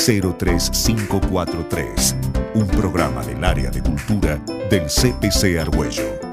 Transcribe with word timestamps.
03543, 0.00 2.16
un 2.54 2.66
programa 2.66 3.22
del 3.22 3.44
área 3.44 3.70
de 3.70 3.82
cultura 3.82 4.40
del 4.70 4.86
CPC 4.86 5.58
Argüello. 5.60 6.29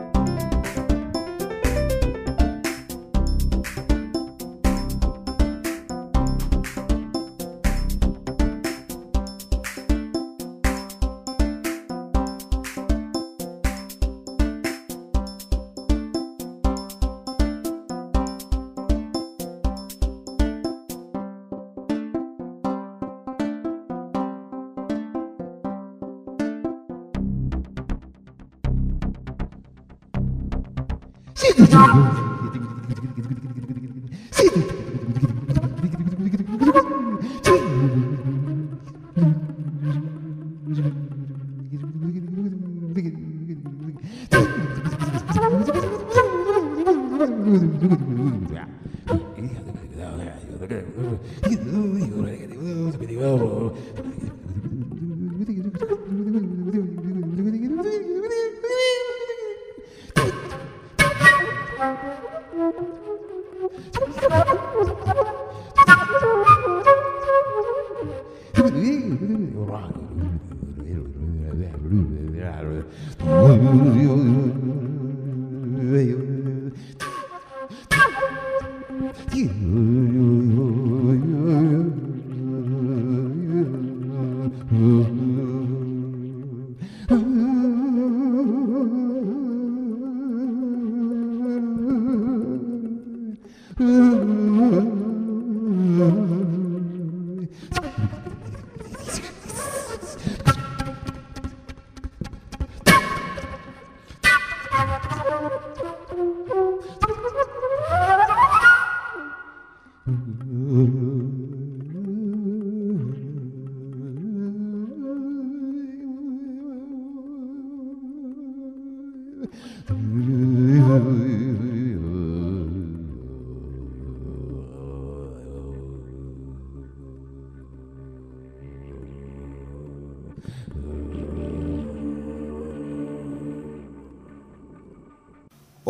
Mm-hmm. 84.72 85.57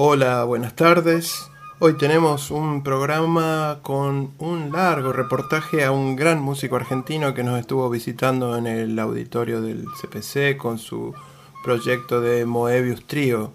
Hola, 0.10 0.46
buenas 0.46 0.74
tardes. 0.74 1.52
Hoy 1.80 1.98
tenemos 1.98 2.50
un 2.50 2.82
programa 2.82 3.80
con 3.82 4.32
un 4.38 4.72
largo 4.72 5.12
reportaje 5.12 5.84
a 5.84 5.92
un 5.92 6.16
gran 6.16 6.42
músico 6.42 6.78
argentino 6.78 7.34
que 7.34 7.44
nos 7.44 7.60
estuvo 7.60 7.90
visitando 7.90 8.58
en 8.58 8.68
el 8.68 8.98
auditorio 9.00 9.60
del 9.60 9.84
CPC 9.84 10.56
con 10.56 10.80
su 10.80 11.14
proyecto 11.62 12.22
de 12.22 12.46
Moebius 12.46 13.06
Trio. 13.06 13.52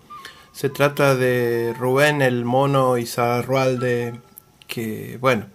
Se 0.52 0.68
trata 0.68 1.14
de 1.14 1.74
Rubén 1.78 2.20
el 2.20 2.44
Mono 2.44 2.98
Izarrualde, 2.98 4.20
que, 4.66 5.16
bueno, 5.22 5.46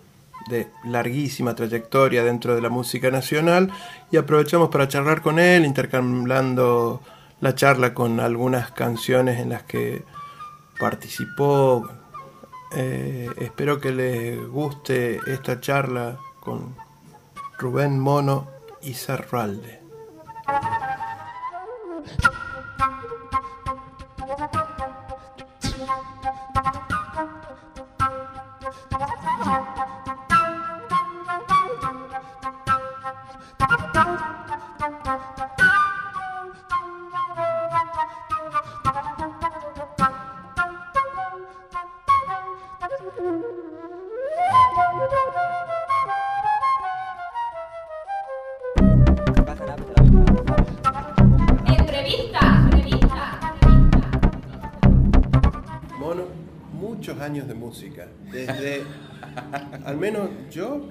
de 0.49 0.67
larguísima 0.83 1.53
trayectoria 1.53 2.23
dentro 2.23 2.55
de 2.55 2.61
la 2.63 2.69
música 2.69 3.11
nacional 3.11 3.71
y 4.09 4.17
aprovechamos 4.17 4.69
para 4.69 4.87
charlar 4.87 5.21
con 5.21 5.37
él, 5.37 5.63
intercambiando 5.63 7.03
la 7.39 7.53
charla 7.53 7.93
con 7.93 8.19
algunas 8.19 8.71
canciones 8.71 9.39
en 9.39 9.49
las 9.49 9.61
que 9.61 10.03
participó. 10.79 11.89
Eh, 12.75 13.29
espero 13.37 13.79
que 13.79 13.91
les 13.91 14.47
guste 14.47 15.19
esta 15.27 15.59
charla 15.59 16.17
con 16.39 16.75
Rubén 17.57 17.99
Mono 17.99 18.47
y 18.81 18.93
Zarralde. 18.93 19.81
Años 57.37 57.47
de 57.47 57.53
música. 57.53 58.07
Desde, 58.31 58.83
al 59.85 59.97
menos 59.97 60.29
yo, 60.51 60.87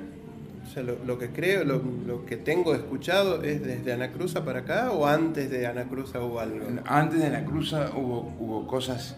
lo, 1.04 1.18
que 1.18 1.30
creo, 1.30 1.64
lo, 1.64 2.24
que 2.24 2.36
tengo 2.36 2.74
escuchado 2.74 3.42
es 3.42 3.64
desde 3.64 3.92
Anacruza 3.92 4.44
para 4.44 4.60
acá 4.60 4.90
o 4.92 5.06
antes 5.06 5.50
de 5.50 5.66
Anacruza 5.66 6.20
hubo 6.20 6.40
algo. 6.40 6.66
Antes 6.84 7.20
de 7.20 7.26
Anacruza 7.26 7.90
hubo, 7.96 8.34
hubo 8.38 8.66
cosas 8.66 9.16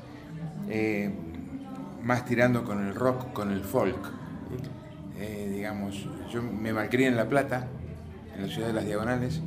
eh, 0.71 1.11
más 2.03 2.25
tirando 2.25 2.65
con 2.65 2.87
el 2.87 2.95
rock, 2.95 3.33
con 3.33 3.51
el 3.51 3.61
folk. 3.61 3.99
Eh, 5.19 5.51
digamos, 5.53 6.07
yo 6.33 6.43
me 6.43 6.73
malcrié 6.73 7.09
en 7.09 7.17
La 7.17 7.29
Plata, 7.29 7.67
en 8.37 8.47
la 8.47 8.49
ciudad 8.49 8.69
de 8.69 8.75
las 8.75 8.87
Diagonales, 8.87 9.41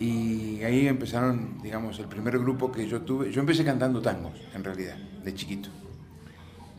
y 0.00 0.62
ahí 0.62 0.88
empezaron, 0.88 1.60
digamos, 1.62 1.98
el 1.98 2.06
primer 2.06 2.38
grupo 2.38 2.72
que 2.72 2.88
yo 2.88 3.02
tuve. 3.02 3.30
Yo 3.30 3.40
empecé 3.40 3.62
cantando 3.62 4.00
tangos, 4.00 4.32
en 4.54 4.64
realidad, 4.64 4.96
de 5.22 5.34
chiquito. 5.34 5.68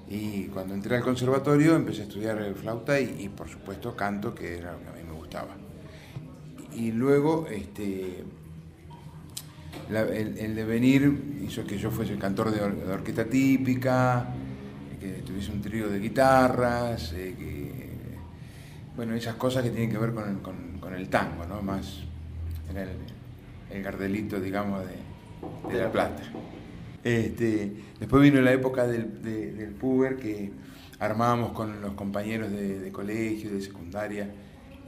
Y 0.10 0.46
cuando 0.46 0.74
entré 0.74 0.96
al 0.96 1.04
conservatorio 1.04 1.76
empecé 1.76 2.02
a 2.02 2.04
estudiar 2.06 2.38
el 2.38 2.56
flauta 2.56 3.00
y, 3.00 3.30
por 3.30 3.50
supuesto 3.50 3.96
canto, 3.96 4.34
que 4.34 4.58
era 4.58 4.72
lo 4.72 4.80
que 4.80 4.88
a 4.88 4.94
mí 4.94 5.04
me 5.06 5.14
gustaba. 5.14 5.56
Y 6.74 6.92
luego 6.92 7.48
este, 7.48 8.24
el, 9.90 10.56
devenir 10.56 11.42
hizo 11.44 11.66
que 11.66 11.78
yo 11.78 11.92
fuese 11.92 12.18
cantor 12.18 12.52
de, 12.52 12.62
orquesta 12.90 13.26
típica, 13.26 14.28
que 15.00 15.24
tuviese 15.26 15.52
un 15.52 15.62
trío 15.62 15.90
de 15.90 16.00
guitarras, 16.00 17.14
eh, 17.14 17.78
bueno, 18.96 19.14
esas 19.14 19.36
cosas 19.36 19.64
que 19.64 19.70
tienen 19.70 19.92
que 19.92 19.98
ver 19.98 20.14
con 20.14 20.94
el, 20.94 21.10
tango, 21.10 21.46
¿no? 21.46 21.62
Más 21.62 22.00
era 22.72 22.84
el, 23.72 23.84
gardelito, 23.84 24.40
digamos, 24.40 24.84
de, 24.86 25.74
de 25.74 25.84
La 25.84 25.92
Plata. 25.92 26.24
Este, 27.08 27.72
después 28.02 28.22
vino 28.22 28.42
la 28.42 28.52
época 28.52 28.86
del, 28.86 29.22
del 29.24 29.70
puber 29.70 30.18
que 30.18 30.52
armábamos 31.00 31.54
con 31.54 31.80
los 31.80 31.94
compañeros 31.94 32.52
de, 32.52 32.92
colegio, 32.92 33.50
de 33.50 33.62
secundaria, 33.62 34.30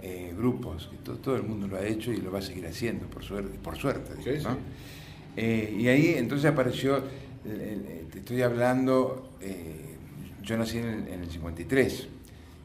eh, 0.02 0.34
grupos, 0.36 0.90
que 0.92 0.98
todo, 0.98 1.38
el 1.38 1.44
mundo 1.44 1.70
lo 1.70 1.78
ha 1.78 1.86
hecho 1.86 2.12
y 2.12 2.18
lo 2.18 2.30
va 2.30 2.40
a 2.40 2.42
seguir 2.42 2.68
haciendo, 2.68 3.06
por 3.06 3.24
suerte. 3.24 3.58
Por 3.58 3.78
suerte 3.78 4.12
eh, 5.38 5.78
y 5.80 5.88
ahí 5.88 6.16
entonces 6.18 6.52
apareció, 6.52 7.02
te 7.42 8.20
estoy 8.20 8.42
hablando, 8.42 9.38
eh, 9.40 9.96
yo 10.44 10.58
nací 10.58 10.80
en 10.80 11.08
el, 11.08 11.32
53, 11.32 12.08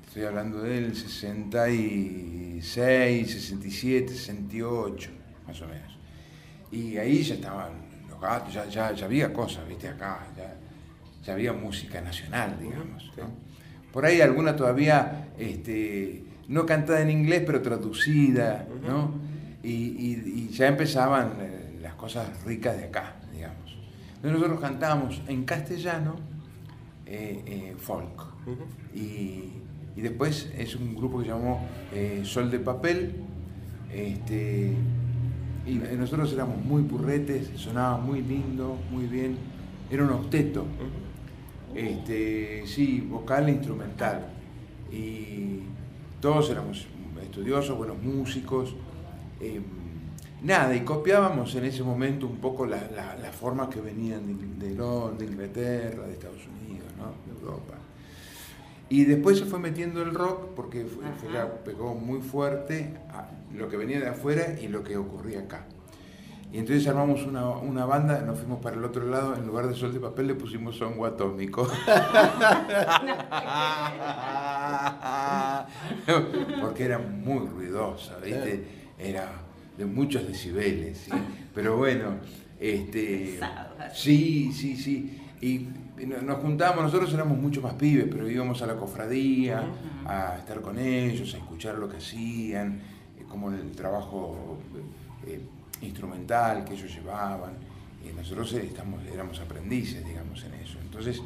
estoy 0.08 0.24
hablando 0.24 0.62
del 0.62 0.96
66, 0.96 2.64
66, 2.64 3.30
67, 3.30 4.08
68, 4.14 5.10
más 5.46 5.62
o 5.62 5.68
menos. 5.68 5.96
Y 6.72 6.96
ahí 6.96 7.22
ya 7.22 7.34
estaban 7.34 7.83
gatos, 8.24 8.52
ya, 8.54 8.66
ya, 8.66 8.92
ya 8.92 9.04
había 9.06 9.32
cosas, 9.32 9.66
viste, 9.68 9.88
acá, 9.88 10.26
ya, 10.36 10.54
ya 11.24 11.32
había 11.34 11.52
música 11.52 12.00
nacional, 12.00 12.56
digamos. 12.60 13.10
¿no? 13.16 13.24
Por 13.92 14.04
ahí 14.04 14.20
alguna 14.20 14.56
todavía 14.56 15.28
este, 15.38 16.24
no 16.48 16.66
cantada 16.66 17.00
en 17.00 17.10
inglés, 17.10 17.42
pero 17.46 17.62
traducida, 17.62 18.66
¿no? 18.86 19.12
Y, 19.62 19.68
y- 19.72 20.32
y 20.34 20.48
ya 20.52 20.66
empezaban 20.68 21.32
eh, 21.40 21.78
las 21.80 21.94
cosas 21.94 22.26
ricas 22.44 22.76
de 22.76 22.84
acá, 22.84 23.16
digamos. 23.32 23.78
Entonces 24.16 24.32
nosotros 24.32 24.60
cantábamos 24.60 25.22
en 25.28 25.44
castellano 25.44 26.16
eh, 27.06 27.42
eh, 27.46 27.74
folk. 27.78 28.22
y, 28.94 29.52
y 29.96 30.00
después 30.02 30.50
es 30.58 30.74
un 30.76 30.94
grupo 30.96 31.18
que 31.18 31.24
se 31.26 31.30
llamó 31.30 31.66
eh, 31.92 32.22
Sol 32.24 32.50
de 32.50 32.58
Papel. 32.58 33.14
Este, 33.92 34.74
y 35.66 35.74
nosotros 35.96 36.32
éramos 36.32 36.62
muy 36.64 36.82
purretes, 36.82 37.48
sonaba 37.56 37.96
muy 37.98 38.20
lindo, 38.22 38.76
muy 38.90 39.06
bien. 39.06 39.36
Era 39.90 40.04
un 40.04 40.10
octeto. 40.10 40.64
Este, 41.74 42.66
sí, 42.66 43.00
vocal 43.00 43.48
e 43.48 43.52
instrumental. 43.52 44.26
Y 44.92 45.60
todos 46.20 46.50
éramos 46.50 46.86
estudiosos, 47.22 47.76
buenos 47.76 48.00
músicos. 48.02 48.74
eh, 49.40 49.60
nada, 50.42 50.74
y 50.76 50.80
copiábamos 50.82 51.54
en 51.56 51.64
ese 51.64 51.82
momento 51.82 52.26
un 52.26 52.36
poco 52.36 52.64
la- 52.66 52.88
la- 52.94 53.16
las 53.16 53.34
formas 53.34 53.68
que 53.68 53.80
venían 53.80 54.26
de, 54.58 54.66
de 54.68 54.74
Londres, 54.74 55.28
de 55.28 55.34
Inglaterra, 55.34 56.06
de 56.06 56.12
Estados 56.12 56.42
Unidos, 56.62 56.86
¿no? 56.96 57.06
de 57.32 57.40
Europa. 57.40 57.74
Y 58.88 59.04
después 59.04 59.38
se 59.38 59.44
fue 59.46 59.58
metiendo 59.58 60.02
el 60.02 60.14
rock 60.14 60.50
porque 60.54 60.84
fue- 60.84 61.04
fue 61.18 61.32
ya 61.32 61.52
pegó 61.64 61.94
muy 61.94 62.20
fuerte 62.20 62.94
lo 63.54 63.68
que 63.68 63.76
venía 63.76 64.00
de 64.00 64.08
afuera 64.08 64.56
y 64.60 64.68
lo 64.68 64.82
que 64.82 64.96
ocurría 64.96 65.40
acá. 65.40 65.66
Y 66.52 66.58
entonces 66.58 66.86
armamos 66.86 67.24
una, 67.26 67.48
una 67.48 67.84
banda, 67.84 68.20
nos 68.20 68.38
fuimos 68.38 68.60
para 68.62 68.76
el 68.76 68.84
otro 68.84 69.04
lado, 69.08 69.34
en 69.34 69.44
lugar 69.46 69.66
de 69.66 69.74
sol 69.74 69.92
de 69.92 69.98
papel 69.98 70.28
le 70.28 70.34
pusimos 70.36 70.76
songo 70.76 71.04
atómico. 71.04 71.66
Porque 76.60 76.84
era 76.84 76.98
muy 76.98 77.46
ruidosa, 77.48 78.16
¿viste? 78.18 78.64
Era 78.98 79.28
de 79.76 79.86
muchos 79.86 80.26
decibeles, 80.26 80.98
¿sí? 80.98 81.10
Pero 81.54 81.76
bueno, 81.76 82.16
este... 82.60 83.38
Sí, 83.92 84.52
sí, 84.52 84.76
sí. 84.76 85.20
Y 85.40 85.68
no- 86.06 86.22
nos 86.22 86.38
juntábamos, 86.38 86.84
nosotros 86.84 87.12
éramos 87.14 87.38
mucho 87.38 87.60
más 87.60 87.74
pibes, 87.74 88.06
pero 88.10 88.28
íbamos 88.28 88.62
a 88.62 88.66
la 88.66 88.76
cofradía 88.76 89.64
a 90.06 90.36
estar 90.38 90.60
con 90.60 90.78
ellos, 90.78 91.34
a 91.34 91.38
escuchar 91.38 91.76
lo 91.78 91.88
que 91.88 91.96
hacían, 91.96 92.80
como 93.34 93.50
el 93.50 93.72
trabajo 93.72 94.58
eh, 95.26 95.40
instrumental 95.82 96.64
que 96.64 96.74
ellos 96.74 96.94
llevaban. 96.94 97.54
Y 98.08 98.12
nosotros 98.16 98.52
eh, 98.52 98.66
estamos, 98.66 99.04
éramos 99.12 99.40
aprendices, 99.40 100.06
digamos, 100.06 100.44
en 100.44 100.54
eso. 100.54 100.78
Entonces, 100.80 101.20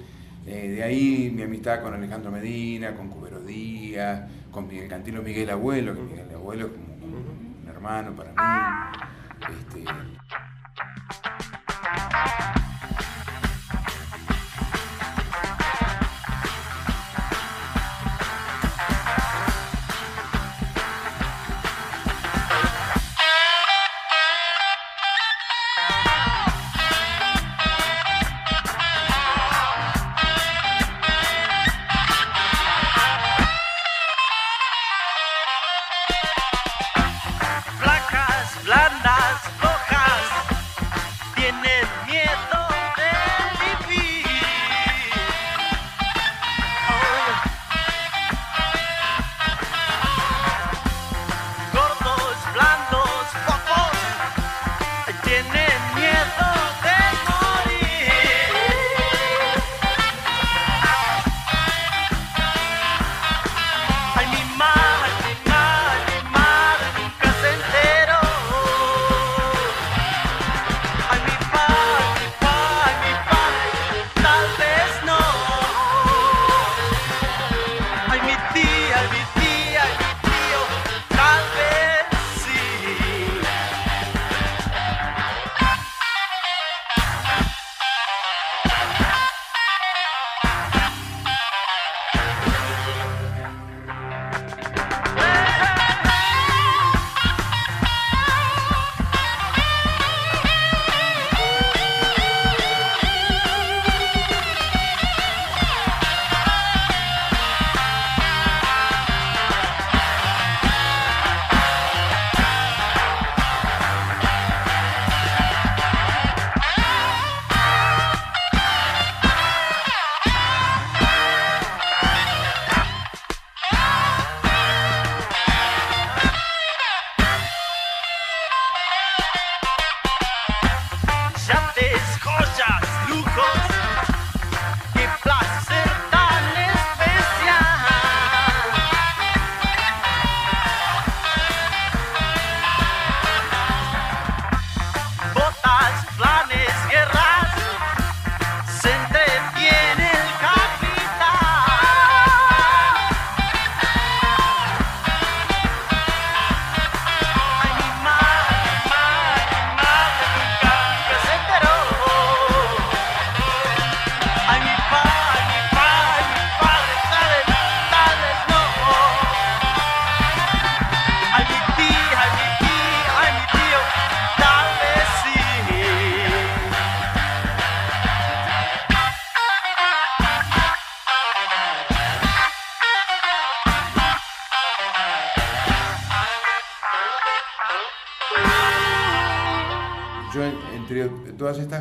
eh, 0.46 0.68
de 0.70 0.82
ahí 0.82 1.30
mi 1.34 1.42
amistad 1.42 1.82
con 1.82 1.92
Alejandro 1.92 2.30
Medina, 2.30 2.94
con 2.94 3.10
Cubero 3.10 3.40
Díaz, 3.40 4.26
con 4.50 4.66
Miguel 4.66 4.88
Cantilo 4.88 5.22
Miguel 5.22 5.50
Abuelo, 5.50 5.94
que 5.94 6.00
Miguel 6.00 6.34
Abuelo 6.34 6.66
es 6.66 6.72
como, 6.72 7.18
un 7.18 7.68
hermano 7.68 8.12
para 8.16 8.30
mí. 8.30 9.52
Este, 9.58 9.84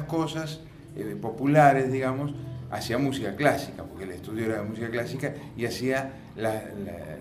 cosas 0.08 0.62
eh, 0.96 1.16
populares, 1.22 1.92
digamos, 1.92 2.34
hacía 2.72 2.98
música 2.98 3.36
clásica, 3.36 3.84
porque 3.84 4.04
el 4.06 4.12
estudio 4.12 4.46
era 4.46 4.64
música 4.64 4.90
clásica, 4.90 5.34
y 5.56 5.66
hacía 5.66 6.12
la- 6.36 6.54
la- 6.54 7.18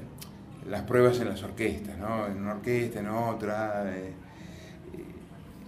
las 0.70 0.82
pruebas 0.82 1.20
en 1.20 1.28
las 1.28 1.42
orquestas, 1.42 1.96
¿no? 1.98 2.26
En 2.26 2.38
una 2.38 2.52
orquesta, 2.54 3.00
en 3.00 3.08
otra. 3.08 3.84
eh, 3.94 4.12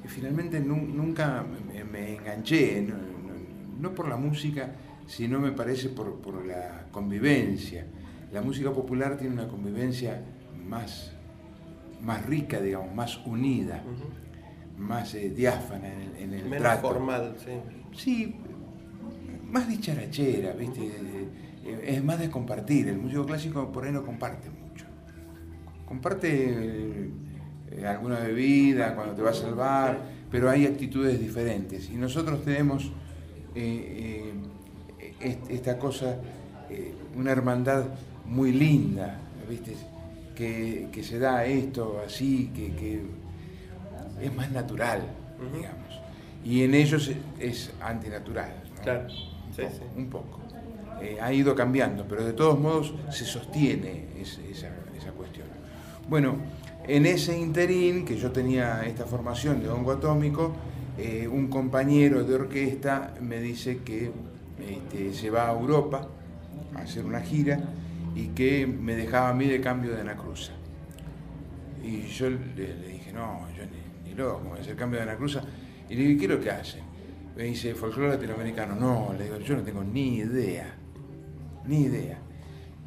y 0.04 0.08
finalmente 0.08 0.58
nu- 0.60 0.76
nunca 0.86 1.44
me, 1.92 2.14
enganché, 2.16 2.80
no, 2.82 2.94
no- 2.96 3.80
no 3.80 3.94
por 3.94 4.08
la 4.08 4.16
música, 4.16 4.70
sino 5.06 5.38
me 5.40 5.52
parece 5.52 5.88
por, 5.90 6.14
por 6.20 6.44
la 6.46 6.86
convivencia. 6.90 7.86
La 8.32 8.42
música 8.42 8.72
popular 8.72 9.16
tiene 9.16 9.34
una 9.34 9.48
convivencia 9.48 10.22
más, 10.66 11.12
más 12.02 12.24
rica, 12.26 12.60
digamos, 12.60 12.94
más 12.94 13.18
unida, 13.26 13.82
más 14.78 15.14
eh, 15.14 15.30
diáfana 15.30 15.92
en 15.92 16.00
el, 16.00 16.16
en 16.16 16.34
el 16.34 16.44
Menos 16.44 16.58
trato. 16.58 16.88
formal, 16.88 17.36
sí. 17.44 17.52
Sí, 17.96 18.36
más 19.50 19.68
dicharachera, 19.68 20.52
¿viste? 20.52 20.82
Eh, 21.64 21.84
Es 21.86 22.04
más 22.04 22.18
de 22.18 22.30
compartir. 22.30 22.88
El 22.88 22.98
músico 22.98 23.26
clásico 23.26 23.70
por 23.72 23.84
ahí 23.84 23.92
no 23.92 24.04
comparte 24.04 24.48
mucho. 24.50 24.86
Comparte 25.86 27.08
eh, 27.70 27.86
alguna 27.86 28.20
bebida 28.20 28.94
cuando 28.94 29.14
te 29.14 29.22
vas 29.22 29.42
al 29.44 29.54
bar, 29.54 29.98
pero 30.30 30.48
hay 30.50 30.66
actitudes 30.66 31.18
diferentes. 31.20 31.90
Y 31.90 31.96
nosotros 31.96 32.44
tenemos 32.44 32.90
eh, 33.54 34.32
est- 35.20 35.50
esta 35.50 35.78
cosa, 35.78 36.16
una 37.16 37.32
hermandad 37.32 37.84
muy 38.26 38.52
linda, 38.52 39.18
¿viste? 39.48 39.72
Que, 40.36 40.88
que 40.92 41.02
se 41.02 41.18
da 41.18 41.44
esto 41.46 42.00
así, 42.06 42.50
que, 42.54 42.72
que 42.76 43.02
es 44.20 44.34
más 44.34 44.50
natural, 44.50 45.02
digamos. 45.54 46.00
Y 46.44 46.62
en 46.62 46.74
ellos 46.74 47.08
es, 47.08 47.16
es 47.38 47.72
antinatural. 47.80 48.52
¿no? 48.76 48.82
Claro, 48.82 49.08
sí, 49.10 49.24
Un 49.46 49.54
poco, 49.54 49.70
sí. 49.70 49.82
Un 49.96 50.06
poco. 50.10 50.38
Eh, 51.00 51.18
ha 51.20 51.32
ido 51.32 51.54
cambiando, 51.54 52.04
pero 52.08 52.24
de 52.24 52.32
todos 52.32 52.58
modos 52.58 52.92
se 53.10 53.24
sostiene 53.24 54.06
es- 54.20 54.38
esa, 54.50 54.68
esa 54.96 55.12
cuestión. 55.12 55.46
Bueno, 56.08 56.36
en 56.86 57.06
ese 57.06 57.38
interín, 57.38 58.04
que 58.04 58.16
yo 58.16 58.32
tenía 58.32 58.82
esta 58.86 59.04
formación 59.04 59.60
de 59.62 59.68
hongo 59.68 59.92
atómico, 59.92 60.52
eh, 60.96 61.28
un 61.28 61.48
compañero 61.48 62.24
de 62.24 62.34
orquesta 62.34 63.14
me 63.20 63.40
dice 63.40 63.78
que 63.84 64.10
este, 64.66 65.12
se 65.14 65.30
va 65.30 65.48
a 65.48 65.52
Europa 65.52 66.08
a 66.74 66.80
hacer 66.80 67.04
una 67.04 67.20
gira 67.20 67.60
y 68.16 68.28
que 68.28 68.66
me 68.66 68.96
dejaba 68.96 69.28
a 69.28 69.34
mí 69.34 69.46
de 69.46 69.60
cambio 69.60 69.92
de 69.94 70.00
Anacruza. 70.00 70.52
Y 71.84 72.02
yo 72.08 72.28
le, 72.30 72.38
le 72.56 72.88
dije, 72.88 73.12
no, 73.12 73.46
yo 73.56 73.62
voy 74.26 74.58
a 74.58 74.60
hacer 74.60 74.76
cambio 74.76 74.98
de 74.98 75.04
Anacruza. 75.04 75.42
Y 75.88 75.94
le 75.94 76.02
dije, 76.02 76.16
¿qué 76.18 76.24
es 76.26 76.30
lo 76.30 76.40
que 76.40 76.50
hacen? 76.50 76.82
Me 77.36 77.44
dice, 77.44 77.74
folclore 77.74 78.14
latinoamericano. 78.14 78.74
No, 78.74 79.14
le 79.16 79.24
digo, 79.24 79.38
yo 79.38 79.56
no 79.56 79.62
tengo 79.62 79.82
ni 79.84 80.16
idea, 80.16 80.74
ni 81.66 81.82
idea. 81.82 82.18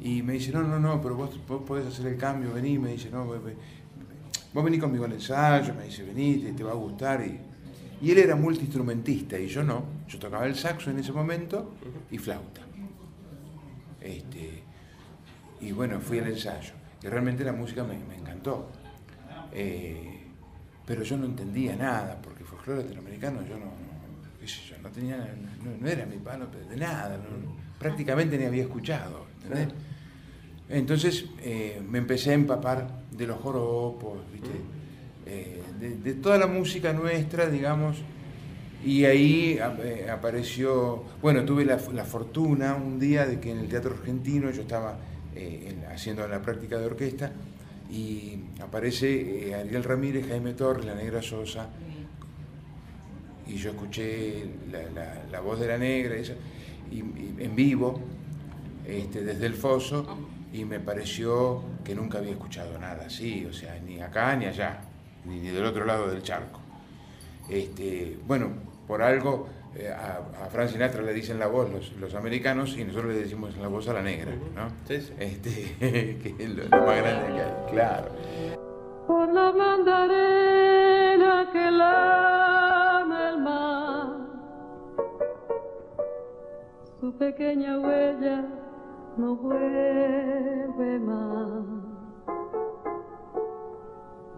Y 0.00 0.22
me 0.22 0.34
dice, 0.34 0.52
no, 0.52 0.62
no, 0.62 0.78
no, 0.78 1.00
pero 1.00 1.14
vos, 1.16 1.38
vos 1.48 1.62
podés 1.62 1.86
hacer 1.86 2.06
el 2.06 2.16
cambio, 2.18 2.52
vení, 2.52 2.78
me 2.78 2.92
dice, 2.92 3.08
no, 3.10 3.28
ve- 3.28 3.56
vos 4.52 4.64
vení 4.64 4.78
conmigo 4.78 5.04
al 5.04 5.12
ensayo, 5.12 5.74
me 5.74 5.84
dice, 5.84 6.02
vení, 6.04 6.36
te, 6.38 6.52
te 6.52 6.64
va 6.64 6.72
a 6.72 6.74
gustar. 6.74 7.24
Y, 7.26 7.38
y 8.06 8.10
él 8.10 8.18
era 8.18 8.34
multiinstrumentista 8.36 9.38
y 9.38 9.46
yo 9.46 9.62
no. 9.62 9.84
Yo 10.08 10.18
tocaba 10.18 10.44
el 10.46 10.54
saxo 10.56 10.90
en 10.90 10.98
ese 10.98 11.12
momento 11.12 11.74
y 12.10 12.18
flauta. 12.18 12.60
Este, 14.00 14.62
y 15.60 15.72
bueno, 15.72 16.00
fui 16.00 16.18
al 16.18 16.26
ensayo. 16.28 16.72
Y 17.02 17.06
realmente 17.06 17.44
la 17.44 17.52
música 17.52 17.84
me, 17.84 17.96
me 17.98 18.16
encantó. 18.16 18.68
Eh, 19.52 20.11
pero 20.86 21.02
yo 21.02 21.16
no 21.16 21.26
entendía 21.26 21.76
nada, 21.76 22.18
porque 22.22 22.44
folclore 22.44 22.82
latinoamericano 22.82 23.40
yo 23.48 23.56
no, 23.58 23.66
no, 23.66 24.40
qué 24.40 24.48
sé 24.48 24.60
yo, 24.68 24.76
no 24.82 24.88
tenía, 24.90 25.16
no, 25.16 25.70
no 25.80 25.88
era 25.88 26.04
mi 26.06 26.16
palo 26.16 26.46
de 26.68 26.76
nada, 26.76 27.18
prácticamente 27.78 28.36
ni 28.38 28.44
había 28.44 28.62
escuchado. 28.62 29.26
¿entendés? 29.44 29.68
Entonces 30.68 31.26
eh, 31.42 31.82
me 31.88 31.98
empecé 31.98 32.30
a 32.30 32.34
empapar 32.34 32.88
de 33.10 33.26
los 33.26 33.38
joropos, 33.40 34.18
¿viste? 34.32 34.50
Eh, 35.26 35.62
de, 35.78 35.96
de 35.98 36.14
toda 36.14 36.38
la 36.38 36.46
música 36.46 36.92
nuestra, 36.92 37.48
digamos, 37.48 37.98
y 38.84 39.04
ahí 39.04 39.58
eh, 39.84 40.08
apareció, 40.10 41.04
bueno, 41.20 41.44
tuve 41.44 41.64
la, 41.64 41.78
la 41.92 42.04
fortuna 42.04 42.74
un 42.74 42.98
día 42.98 43.26
de 43.26 43.38
que 43.38 43.50
en 43.52 43.58
el 43.58 43.68
Teatro 43.68 43.94
Argentino 43.94 44.50
yo 44.50 44.62
estaba 44.62 44.96
en- 45.34 45.84
haciendo 45.92 46.26
la 46.26 46.42
práctica 46.42 46.78
de 46.78 46.86
orquesta 46.86 47.32
y 47.92 48.40
aparece 48.62 49.50
eh, 49.50 49.54
Ariel 49.54 49.84
Ramírez, 49.84 50.26
Jaime 50.28 50.54
Torres, 50.54 50.86
la 50.86 50.94
Negra 50.94 51.20
Sosa, 51.22 51.68
y 53.46 53.56
yo 53.56 53.70
escuché 53.70 54.46
la, 54.70 54.82
la- 55.30 55.40
voz 55.40 55.60
de 55.60 55.66
la 55.66 55.76
Negra 55.78 56.14
esa, 56.16 56.34
y, 56.90 56.96
y 57.00 57.34
en 57.38 57.54
vivo, 57.54 58.00
este, 58.86 59.22
desde 59.22 59.46
el 59.46 59.54
foso, 59.54 60.06
y 60.52 60.64
me 60.64 60.80
pareció 60.80 61.62
que 61.84 61.94
nunca 61.94 62.18
había 62.18 62.32
escuchado 62.32 62.78
nada 62.78 63.06
así, 63.06 63.44
o 63.46 63.52
sea, 63.52 63.78
ni 63.86 64.00
acá 64.00 64.36
ni 64.36 64.46
allá, 64.46 64.80
ni, 65.26 65.38
ni 65.40 65.48
del 65.48 65.64
otro 65.64 65.84
lado 65.84 66.08
del 66.10 66.22
charco. 66.22 66.60
Este, 67.48 68.16
bueno, 68.26 68.48
por 68.86 69.02
algo 69.02 69.48
eh, 69.74 69.88
a, 69.88 70.18
a 70.44 70.48
Frank 70.50 70.68
Sinatra 70.68 71.02
le 71.02 71.14
dicen 71.14 71.38
la 71.38 71.46
voz 71.46 71.70
los, 71.70 71.92
los 71.96 72.14
americanos 72.14 72.76
y 72.76 72.84
nosotros 72.84 73.12
le 73.14 73.20
decimos 73.20 73.56
la 73.56 73.68
voz 73.68 73.88
a 73.88 73.94
la 73.94 74.02
negra, 74.02 74.32
¿no? 74.54 74.68
Sí, 74.86 75.00
sí. 75.00 75.12
Este, 75.18 75.76
que 75.80 76.34
es 76.38 76.50
lo, 76.50 76.64
lo 76.64 76.86
más 76.86 76.96
grande 76.98 77.26
que 77.34 77.40
hay, 77.40 77.52
claro. 77.70 78.08
por 79.06 79.32
la 79.32 79.50
blanda 79.50 80.04
arena 80.04 81.48
que 81.52 81.70
lame 81.70 83.28
el 83.30 83.38
mar. 83.38 84.16
Su 87.00 87.12
pequeña 87.16 87.78
huella 87.80 88.44
no 89.16 89.36
vuelve 89.36 90.98
más. 91.00 91.64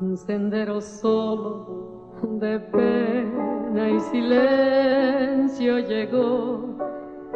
Un 0.01 0.17
sendero 0.17 0.81
solo 0.81 2.13
de 2.23 2.61
pena 3.75 3.91
y 3.91 4.01
silencio 4.01 5.79
llegó 5.81 6.77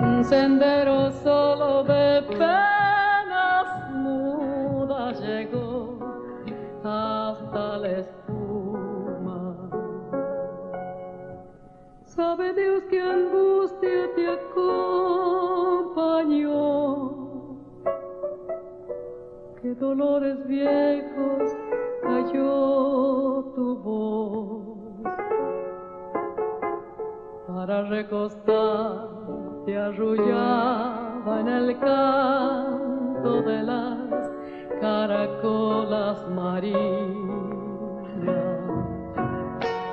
un 0.00 0.24
sendero 0.24 1.12
solo 1.12 1.84
de 1.84 2.22
penas 2.22 3.90
mudas 3.92 5.20
llegó 5.20 5.98
hasta 6.82 7.78
la 7.78 7.90
espuma. 8.00 9.70
Sabe 12.04 12.52
Dios 12.52 12.82
que 12.90 13.00
angustia 13.00 14.10
te 14.14 14.28
acompañó, 14.28 15.23
dolores 19.78 20.46
viejos 20.46 21.52
cayó 22.02 23.52
tu 23.54 23.76
voz 23.82 24.74
para 27.46 27.82
recostarte 27.82 29.76
arrullada 29.76 31.40
en 31.40 31.48
el 31.48 31.78
canto 31.78 33.42
de 33.42 33.62
las 33.62 34.30
caracolas 34.80 36.28
marinas. 36.30 37.24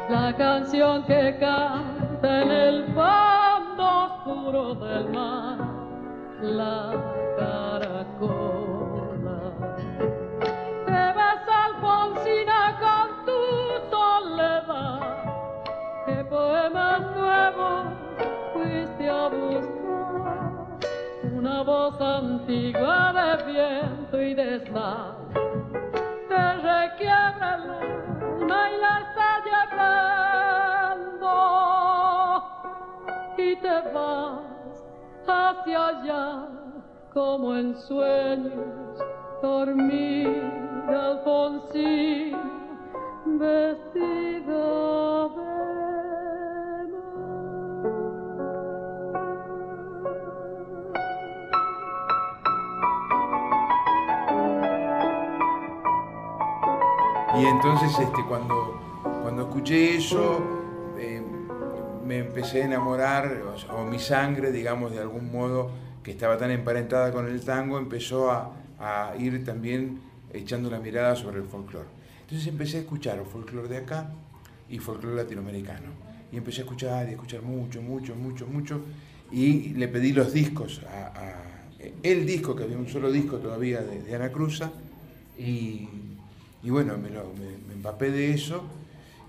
La 0.09 0.35
canción 0.37 1.03
que 1.05 1.37
canta 1.39 2.41
en 2.41 2.51
el 2.51 2.85
fondo 2.93 4.05
oscuro 4.05 4.75
del 4.75 5.09
mar, 5.09 5.57
la 6.41 6.91
caracola. 7.37 8.60
Antigua 22.51 23.13
de 23.13 23.43
viento 23.53 24.21
y 24.21 24.33
de 24.33 24.59
sal 24.67 25.15
te 26.27 26.53
requiebra 26.57 27.55
el 27.55 27.69
alma 27.71 28.59
y 28.69 28.73
la 28.81 28.93
está 29.05 29.29
llevando. 29.47 31.33
Y 33.37 33.55
te 33.55 33.75
vas 33.93 34.73
hacia 35.27 35.87
allá 35.87 36.27
como 37.13 37.55
en 37.55 37.75
sueños 37.77 38.99
dormida 39.41 41.11
Alfonsina 41.11 42.37
vestida 43.25 44.90
Y 57.41 57.45
entonces 57.45 57.89
este, 57.97 58.23
cuando, 58.27 58.79
cuando 59.23 59.41
escuché 59.47 59.95
eso, 59.95 60.43
eh, 60.99 61.23
me 62.05 62.19
empecé 62.19 62.61
a 62.61 62.65
enamorar, 62.65 63.41
o, 63.75 63.83
mi 63.83 63.97
sangre, 63.97 64.51
digamos, 64.51 64.91
de 64.91 64.99
algún 64.99 65.31
modo, 65.31 65.71
que 66.03 66.11
estaba 66.11 66.37
tan 66.37 66.51
emparentada 66.51 67.11
con 67.11 67.27
el 67.27 67.43
tango, 67.43 67.79
empezó 67.79 68.29
a, 68.29 68.53
ir 69.17 69.43
también 69.43 70.01
echando 70.31 70.69
la 70.69 70.79
mirada 70.79 71.15
sobre 71.15 71.39
el 71.39 71.45
folclore. 71.45 71.87
Entonces 72.21 72.47
empecé 72.47 72.77
a 72.77 72.79
escuchar 72.81 73.17
el 73.17 73.25
folclore 73.25 73.67
de 73.67 73.77
acá 73.77 74.11
y 74.69 74.77
folclore 74.77 75.15
latinoamericano. 75.15 75.89
Y 76.31 76.37
empecé 76.37 76.61
a 76.61 76.63
escuchar 76.65 77.07
y 77.07 77.09
a 77.09 77.11
escuchar 77.13 77.41
mucho, 77.41 77.81
mucho, 77.81 78.13
mucho, 78.13 78.45
mucho. 78.45 78.81
Y 79.31 79.69
le 79.69 79.87
pedí 79.87 80.13
los 80.13 80.31
discos, 80.31 80.81
a, 80.87 81.11
el 82.03 82.23
disco, 82.27 82.55
que 82.55 82.65
había 82.65 82.77
un 82.77 82.87
solo 82.87 83.11
disco 83.11 83.37
todavía 83.37 83.81
de, 83.81 84.03
de 84.03 84.15
Ana 84.15 84.31
Cruza. 84.31 84.71
Y, 85.39 85.87
y 86.63 86.69
bueno, 86.69 86.97
me, 86.97 87.09
lo- 87.09 87.31
me- 87.33 87.57
me 87.67 87.73
empapé 87.73 88.11
de 88.11 88.33
eso 88.33 88.63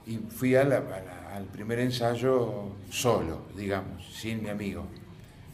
y 0.07 0.17
fui 0.17 0.55
a 0.57 0.65
la- 0.65 0.79
a 0.79 0.81
la- 0.81 1.37
al 1.37 1.45
primer 1.47 1.79
ensayo 1.79 2.71
solo, 2.91 3.43
digamos, 3.57 4.05
sin 4.15 4.43
mi 4.43 4.51
amigo. 4.51 4.85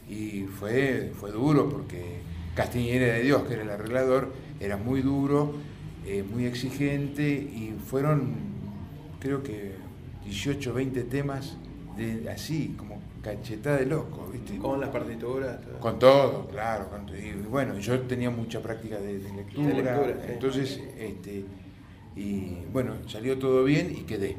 Y 0.09 0.43
fue, 0.43 1.11
fue 1.15 1.31
duro 1.31 1.69
porque 1.69 2.19
Castiñera 2.55 3.13
de 3.13 3.21
Dios, 3.21 3.43
que 3.43 3.53
era 3.53 3.63
el 3.63 3.69
arreglador, 3.69 4.33
era 4.59 4.75
muy 4.75 5.01
duro, 5.01 5.53
eh, 6.05 6.23
muy 6.23 6.45
exigente 6.45 7.29
y 7.29 7.75
fueron, 7.85 8.33
creo 9.21 9.41
que 9.43 9.75
18, 10.25 10.73
20 10.73 11.03
temas 11.03 11.55
de, 11.95 12.29
así, 12.29 12.73
como 12.77 12.99
cachetada 13.21 13.77
de 13.77 13.85
loco, 13.85 14.27
¿viste? 14.33 14.57
Con 14.57 14.79
las 14.81 14.89
partituras. 14.89 15.61
todo. 15.61 15.79
Con 15.79 15.99
todo, 15.99 16.47
claro. 16.47 16.89
con- 16.89 17.07
y 17.15 17.31
bueno, 17.49 17.77
yo 17.79 17.99
tenía 18.01 18.29
mucha 18.31 18.61
práctica 18.61 18.97
de, 18.97 19.19
de 19.19 19.33
lectura, 19.33 19.67
De 19.67 19.73
lectura, 19.83 20.13
sí. 20.25 20.31
entonces, 20.33 20.81
este, 20.97 21.45
y 22.19 22.65
bueno, 22.73 22.95
salió 23.07 23.39
todo 23.39 23.63
bien 23.63 23.91
y 23.91 24.01
quedé. 24.03 24.37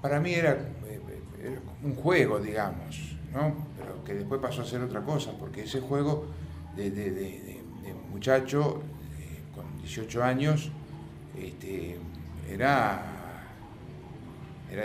Para 0.00 0.18
mí 0.18 0.34
era, 0.34 0.52
eh, 0.52 1.00
era 1.40 1.60
un 1.84 1.94
juego, 1.94 2.40
digamos, 2.40 3.16
¿no? 3.32 3.54
Pero 3.78 4.02
que 4.04 4.14
después 4.14 4.40
pasó 4.40 4.62
a 4.62 4.64
ser 4.64 4.80
otra 4.80 5.02
cosa, 5.02 5.32
porque 5.38 5.62
ese 5.62 5.80
juego 5.80 6.26
de 6.74 7.60
muchacho 8.10 8.82
eh, 9.20 9.40
con 9.54 9.78
18 9.78 10.22
años 10.22 10.70
este, 11.38 11.96
era, 12.48 13.02
era 14.70 14.84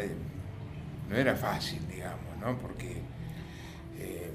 no 1.10 1.16
era 1.16 1.36
fácil, 1.36 1.80
digamos, 1.88 2.38
¿no? 2.40 2.58
Porque 2.58 3.02
eh, 4.00 4.32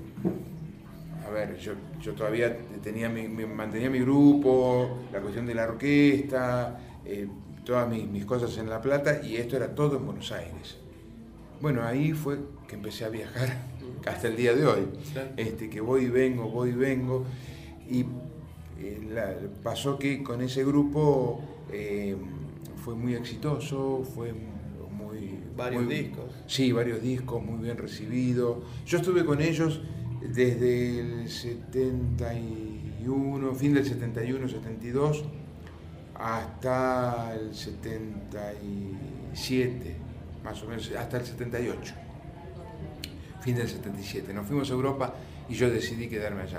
a 1.27 1.31
ver, 1.31 1.57
yo, 1.59 1.73
yo 2.01 2.13
todavía 2.15 2.57
tenía 2.83 3.09
mi, 3.09 3.29
mi- 3.29 3.47
mantenía 3.47 3.89
mi 3.91 4.01
grupo, 4.01 4.99
la 5.13 5.21
cuestión 5.21 5.47
de 5.47 5.55
la 5.55 5.65
orquesta, 5.65 6.79
eh, 7.05 7.27
todas 7.65 7.89
mis, 7.89 8.07
mis 8.09 8.25
cosas 8.25 8.57
en 8.59 8.69
La 8.69 8.81
Plata 8.81 9.21
y 9.23 9.37
esto 9.37 9.57
era 9.57 9.75
todo 9.75 9.97
en 9.99 10.07
Buenos 10.07 10.33
Aires. 10.33 10.79
Bueno, 11.61 11.83
ahí 11.85 12.13
fue 12.13 12.39
que 12.67 12.75
empecé 12.75 13.05
a 13.05 13.09
viajar 13.09 13.49
hasta 14.07 14.29
el 14.29 14.37
día 14.37 14.55
de 14.55 14.67
hoy. 14.67 14.87
Este, 15.37 15.71
que 15.71 15.81
voy 15.81 16.05
y 16.05 16.09
vengo, 16.09 16.49
voy 16.49 16.71
y 16.71 16.73
vengo. 16.73 17.25
Y 17.89 18.01
eh, 18.81 19.01
la- 19.13 19.35
pasó 19.63 19.99
que 19.99 20.23
con 20.23 20.43
ese 20.43 20.65
grupo 20.65 21.41
eh, 21.71 22.17
fue 22.85 22.95
muy 22.95 23.15
exitoso, 23.15 24.03
fue 24.15 24.33
muy... 24.33 25.39
Varios 25.57 25.85
muy- 25.85 25.95
discos. 25.95 26.25
Sí, 26.47 26.73
varios 26.73 27.01
discos, 27.01 27.43
muy 27.45 27.63
bien 27.63 27.77
recibidos. 27.77 28.59
Yo 28.87 28.99
estuve 28.99 29.25
con 29.25 29.41
ellos 29.41 29.83
desde 30.29 31.01
el 31.01 31.29
71, 31.29 33.55
fin 33.55 33.75
del 33.75 33.85
71, 33.85 34.49
72, 34.49 35.25
hasta 36.15 37.35
el 37.35 37.55
77, 37.55 39.97
más 40.45 40.63
o 40.63 40.69
menos, 40.69 40.91
hasta 40.97 41.19
el 41.19 41.27
78. 41.27 41.95
Fin 43.41 43.57
del 43.57 43.69
77. 43.69 44.33
Nos 44.33 44.47
fuimos 44.47 44.71
a 44.71 44.75
Europa 44.75 45.13
y 45.49 45.55
yo 45.55 45.69
decidí 45.69 46.09
quedarme 46.09 46.43
allá. 46.43 46.59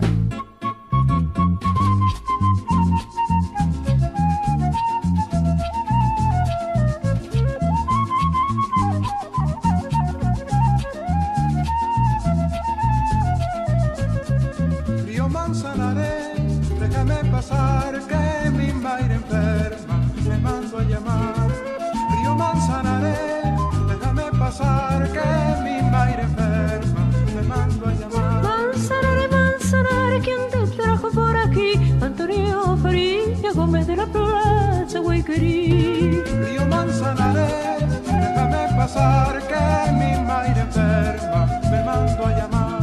Pasar 38.94 39.40
que 39.48 39.92
mi 39.92 40.24
madre 40.24 40.62
enferma 40.62 41.48
me 41.72 41.84
mando 41.84 42.26
a 42.26 42.32
llamar. 42.38 42.82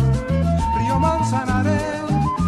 Río 0.79 0.99
Manzanares, 0.99 2.03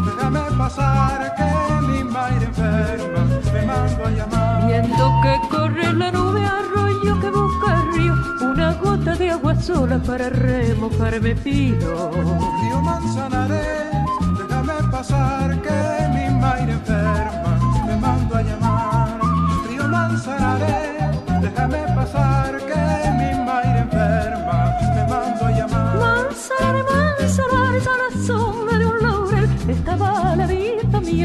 déjame 0.04 0.40
pasar 0.58 1.34
que 1.36 1.86
mi 1.86 2.02
madre 2.04 2.46
enferma 2.46 3.24
me 3.52 3.62
mando 3.66 4.04
a 4.04 4.10
llamar. 4.10 4.66
Viendo 4.66 5.20
que 5.22 5.48
corre 5.48 5.92
la 5.92 6.10
nube 6.10 6.44
arroyo 6.44 7.20
que 7.20 7.30
busca 7.30 7.80
el 7.80 7.92
río, 7.94 8.14
una 8.42 8.72
gota 8.74 9.14
de 9.14 9.30
agua 9.30 9.54
sola 9.60 9.98
para 9.98 10.28
remojarme 10.28 11.34
pido. 11.36 12.10
Río 12.10 12.80
Manzanares, 12.82 13.92
déjame 14.38 14.90
pasar 14.90 15.62
que 15.62 16.08
mi 16.14 16.40
madre 16.40 16.72
enferma 16.72 17.84
me 17.86 17.96
mando 17.96 18.36
a 18.36 18.42
llamar. 18.42 19.20
Río 19.68 19.86
Manzanares, 19.88 21.40
déjame 21.40 21.78
pasar 21.94 22.58
que 22.58 23.01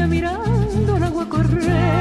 mirando 0.06 0.96
el 0.96 1.02
agua 1.02 1.28
correr. 1.28 1.98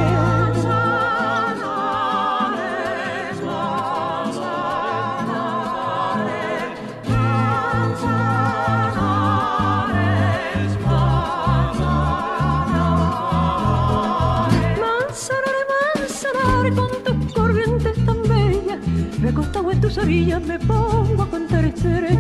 Recostado 19.19 19.71
en 19.71 19.81
tus 19.81 19.97
orillas 19.97 20.41
me 20.43 20.57
pongo 20.59 21.23
a 21.23 21.29
contar 21.29 21.65
estrellas. 21.65 22.16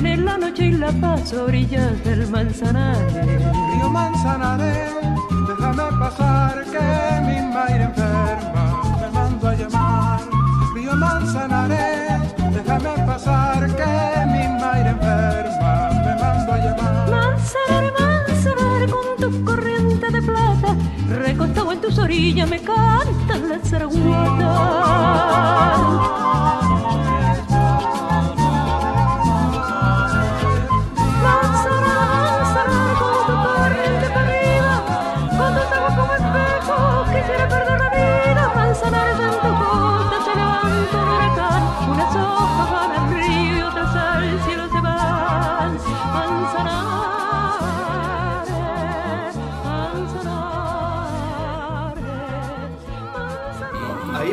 Viene 0.00 0.16
la 0.16 0.38
noche 0.38 0.66
y 0.66 0.72
la 0.72 0.90
paz 0.92 1.34
a 1.34 1.42
orillas 1.42 2.02
del 2.02 2.26
Manzanares. 2.28 3.12
Río 3.12 3.90
Manzanares, 3.90 4.90
déjame 5.48 5.82
pasar 5.98 6.64
que 6.72 7.20
mi 7.26 7.38
madre 7.52 7.82
enferma 7.82 8.64
me 9.00 9.08
mando 9.10 9.48
a 9.48 9.54
llamar. 9.54 10.20
Río 10.74 10.96
Manzanares, 10.96 12.22
déjame 12.54 13.06
pasar 13.06 13.66
que 13.76 14.26
mi 14.32 14.48
madre 14.60 14.88
enferma 14.90 15.90
me 16.06 16.14
mando 16.22 16.52
a 16.52 16.58
llamar. 16.58 17.10
Manzanares, 17.10 17.92
Manzanares, 18.00 18.90
con 18.92 19.06
tu 19.18 19.44
corriente 19.44 20.10
de 20.10 20.22
plata, 20.22 20.74
recostado 21.18 21.72
en 21.72 21.80
tus 21.82 21.98
orillas 21.98 22.48
me 22.48 22.60
cantan 22.60 23.48
las 23.50 23.68
zaragotas. 23.68 24.92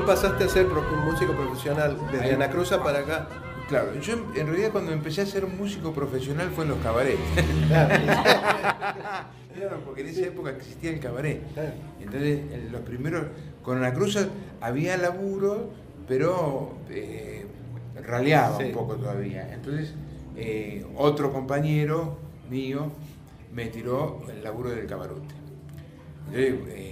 Pasaste 0.10 0.44
a 0.44 0.50
ser 0.50 0.66
un 0.66 1.06
músico 1.06 1.34
profesional 1.34 1.96
desde 2.12 2.26
Ahí. 2.26 2.32
Anacruza 2.32 2.82
para 2.82 2.98
acá. 3.00 3.28
Claro, 3.68 3.94
yo 4.02 4.16
en 4.36 4.48
realidad 4.48 4.72
cuando 4.72 4.92
empecé 4.92 5.22
a 5.22 5.26
ser 5.28 5.46
músico 5.46 5.94
profesional 5.94 6.50
fue 6.50 6.64
en 6.64 6.72
los 6.72 6.80
cabarets. 6.80 7.20
Claro, 9.56 9.82
porque 9.84 10.02
en 10.02 10.08
esa 10.08 10.22
época 10.22 10.52
existía 10.52 10.92
el 10.92 11.00
cabaret. 11.02 11.42
Entonces, 12.00 12.40
en 12.54 12.72
los 12.72 12.80
primeros, 12.82 13.26
con 13.62 13.82
la 13.82 13.94
cruz 13.94 14.18
había 14.62 14.96
laburo, 14.96 15.72
pero 16.08 16.78
eh, 16.90 17.46
raleaba 18.06 18.58
Sí. 18.58 18.66
un 18.66 18.72
poco 18.72 18.96
todavía. 18.96 19.54
Entonces, 19.54 19.94
eh, 20.38 20.86
otro 20.96 21.34
compañero 21.34 22.18
mío 22.50 22.92
me 23.52 23.66
tiró 23.66 24.22
el 24.30 24.42
laburo 24.44 24.70
del. 24.70 24.80
Entonces, 24.82 25.20
eh, 26.70 26.89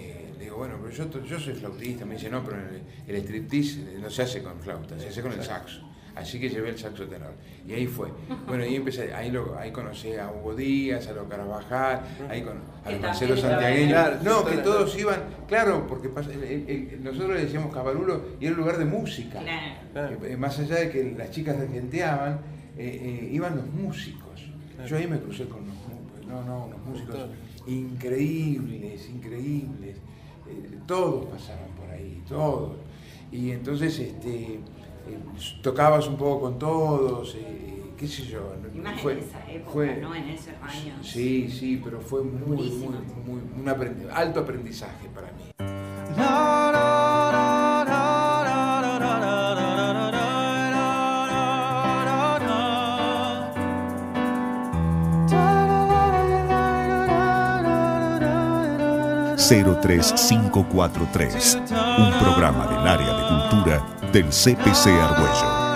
bueno, 0.58 0.76
pero 0.82 1.08
yo, 1.24 1.40
soy 1.40 1.54
flautista. 1.54 2.06
Me 2.06 2.16
dice, 2.16 2.30
no, 2.30 2.44
pero 2.44 2.58
el, 2.58 2.82
el 3.08 3.22
striptease 3.24 3.80
eh, 3.82 4.00
no 4.02 4.10
se 4.10 4.24
hace 4.24 4.42
con 4.44 4.60
flauta, 4.60 5.00
se 5.00 5.10
hace 5.10 5.22
con 5.22 5.32
el 5.32 5.44
saxo. 5.44 5.82
Así 6.16 6.40
que 6.40 6.50
llevé 6.50 6.70
el 6.70 6.78
saxo 6.80 7.06
tenor. 7.08 7.34
Y 7.68 7.74
ahí 7.74 7.86
fue. 7.86 8.08
Bueno, 8.48 8.64
ahí 8.64 8.76
empecé, 8.76 9.14
ahí, 9.14 9.30
lo, 9.30 9.56
ahí 9.56 9.72
conocí 9.72 10.14
a 10.16 10.32
Hugo 10.32 10.56
Díaz, 10.56 11.08
a 11.08 11.12
los 11.14 11.28
Carabajal, 11.28 12.02
ahí 12.28 12.42
con, 12.42 12.54
a 12.84 12.90
los 12.90 12.96
estaban 12.96 13.16
santiagueños. 13.52 13.92
Claro, 13.92 14.18
no, 14.24 14.46
que 14.46 14.58
todos 14.58 14.98
iban, 14.98 15.20
claro, 15.48 15.86
porque 15.88 16.10
pas- 16.10 16.28
el- 16.32 16.44
el- 16.44 16.70
el- 16.70 17.04
nosotros 17.04 17.36
le 17.36 17.42
decíamos 17.46 17.72
cabarulo 17.72 18.30
y 18.40 18.46
era 18.48 18.56
un 18.56 18.62
lugar 18.62 18.80
de 18.80 18.86
música. 18.86 19.42
Claro. 19.94 20.26
Eh, 20.26 20.36
más 20.38 20.58
allá 20.58 20.78
de 20.78 20.90
que 20.90 21.14
las 21.16 21.30
chicas 21.30 21.56
regenteaban, 21.60 22.40
eh, 22.78 23.20
eh, 23.24 23.30
iban 23.32 23.56
los 23.56 23.68
músicos. 23.68 24.42
Yo 24.88 24.98
ahí 24.98 25.06
me 25.08 25.20
crucé 25.20 25.46
con 25.48 25.68
los 25.68 25.76
no, 26.28 26.44
no, 26.44 26.66
unos 26.66 26.80
músicos 26.86 27.30
increíbles, 27.68 29.08
increíbles. 29.10 29.98
Eh, 30.50 30.80
todos 30.86 31.26
pasaban 31.26 31.70
por 31.80 31.90
ahí, 31.90 32.24
todos. 32.28 32.78
Y 33.32 33.52
entonces 33.52 34.00
este, 34.00 34.56
eh, 34.56 34.60
tocabas 35.62 36.08
un 36.08 36.18
poco 36.18 36.42
con 36.42 36.60
todos, 36.60 37.36
eh, 37.36 37.84
qué 37.98 38.08
sé 38.08 38.24
yo. 38.24 38.54
Y 38.74 39.00
fue, 39.00 39.14
en 39.14 39.20
esa 39.20 39.52
época, 39.52 39.96
¿no? 40.02 40.16
En 40.16 40.30
esos 40.30 40.54
años. 40.62 41.08
Sí, 41.08 41.50
sí, 41.50 41.82
pero 41.84 42.00
fue 42.00 42.24
muy, 42.24 42.70
muy, 42.70 42.96
muy, 43.26 43.42
un 43.60 44.10
alto 44.14 44.40
aprendizaje 44.40 45.08
para 45.14 45.28
mí. 45.32 45.52
No. 46.18 46.67
03543, 59.38 61.60
un 62.00 62.12
programa 62.20 62.68
del 62.68 62.88
área 62.88 63.14
de 63.14 63.28
cultura 63.28 63.86
del 64.12 64.26
CPC 64.26 64.88
Argüello. 64.88 65.67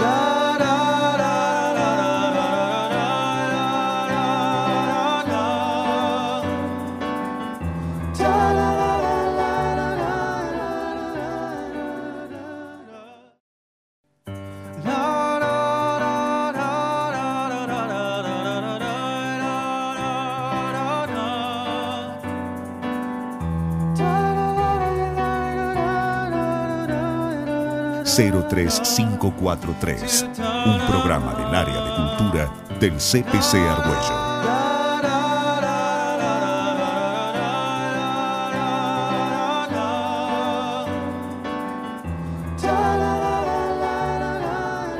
Cero 28.52 28.64
tres 28.68 28.82
cinco 28.84 29.34
cuatro 29.40 29.74
tres, 29.80 30.24
un 30.24 30.80
programa 30.86 31.34
del 31.36 31.56
área 31.56 31.82
de 31.86 31.96
cultura 31.96 32.54
del 32.82 32.98
CPC 32.98 33.56
Argüello. 33.56 34.32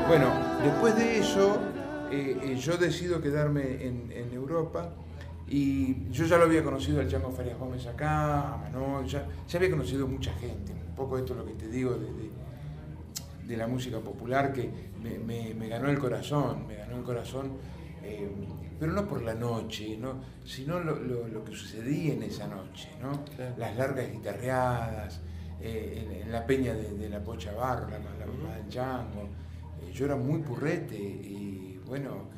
Bueno, 0.08 0.28
después 0.62 0.96
de 0.96 1.18
eso, 1.18 1.58
eh, 2.10 2.38
eh, 2.42 2.56
yo 2.56 2.78
decido 2.78 3.20
quedarme 3.20 3.84
en, 3.84 4.32
Europa 4.32 4.88
y 5.46 6.08
yo 6.10 6.24
ya 6.24 6.38
lo 6.38 6.44
había 6.44 6.64
conocido 6.64 7.00
al 7.00 7.08
Chango 7.08 7.30
Farias 7.30 7.58
Gómez 7.58 7.86
acá, 7.86 8.54
a 8.54 8.56
Manol, 8.56 9.04
ya, 9.06 9.26
había 9.54 9.70
conocido 9.70 10.06
mucha 10.06 10.32
gente. 10.34 10.72
Un 10.72 10.94
poco 10.96 11.18
esto 11.18 11.34
es 11.34 11.38
lo 11.38 11.44
que 11.44 11.52
te 11.52 11.68
digo 11.68 11.92
de- 11.92 12.31
de 13.52 13.58
la 13.58 13.66
música 13.66 13.98
popular 14.00 14.52
que 14.52 14.68
me, 15.02 15.18
me- 15.18 15.54
me 15.54 15.68
ganó 15.68 15.88
el 15.88 15.98
corazón, 15.98 16.66
me 16.66 16.76
ganó 16.76 16.96
el 16.96 17.02
corazón, 17.04 17.52
eh, 18.02 18.28
pero 18.80 18.92
no 18.92 19.06
por 19.06 19.22
la 19.22 19.34
noche, 19.34 19.96
¿no? 19.96 20.20
sino 20.44 20.80
lo, 20.80 20.98
lo- 20.98 21.28
lo 21.28 21.44
que 21.44 21.52
sucedía 21.52 22.14
en 22.14 22.22
esa 22.22 22.46
noche, 22.48 22.88
¿no? 23.00 23.24
Claro. 23.36 23.54
las 23.58 23.76
largas 23.76 24.10
guitarreadas, 24.10 25.20
eh, 25.60 26.02
en, 26.04 26.22
en 26.26 26.32
la 26.32 26.44
peña 26.46 26.74
de, 26.74 26.92
de 26.94 27.08
la 27.08 27.22
Pocha 27.22 27.52
Barro, 27.52 27.88
la, 27.88 27.98
la 27.98 28.26
mamá 28.26 28.56
del 28.56 28.68
Chango. 28.68 29.28
Eh, 29.82 29.92
yo 29.92 30.06
era 30.06 30.16
muy 30.16 30.40
purrete 30.40 30.96
y 30.96 31.78
bueno, 31.86 32.28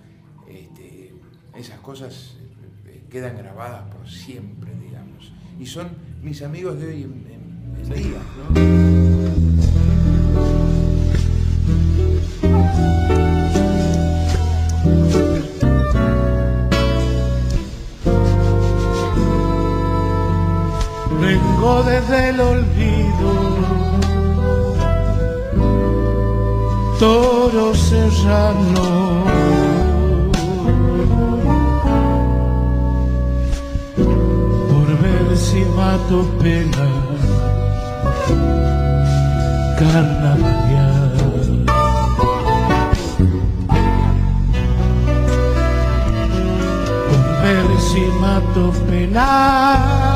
este, 0.49 1.15
esas 1.55 1.79
cosas 1.81 2.37
quedan 3.09 3.37
grabadas 3.39 3.85
por 3.95 4.09
siempre, 4.09 4.73
digamos. 4.83 5.33
Y 5.61 5.67
son 5.67 5.89
mis 6.23 6.43
amigos 6.43 6.79
de 6.81 6.87
hoy 6.89 7.03
en, 7.05 7.27
en- 7.29 7.93
en 7.93 8.03
día. 8.03 8.19
¿no? 8.55 9.74
Vengo 22.05 22.17
desde 22.17 22.29
el 22.31 22.41
olvido, 22.41 23.33
toro 26.99 27.75
serrano. 27.75 29.25
Por 33.97 34.87
ver 35.03 35.37
si 35.37 35.65
mato 35.77 36.25
pena, 36.41 36.89
carnaval. 39.79 41.15
Por 47.09 47.25
ver 47.43 47.81
si 47.81 48.01
mato 48.21 48.73
pena, 48.89 50.14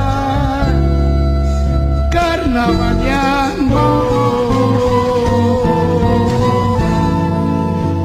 carnavaleando. 2.49 3.85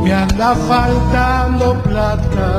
Me 0.03 0.11
anda 0.13 0.55
faltando 0.55 1.81
plata, 1.83 2.49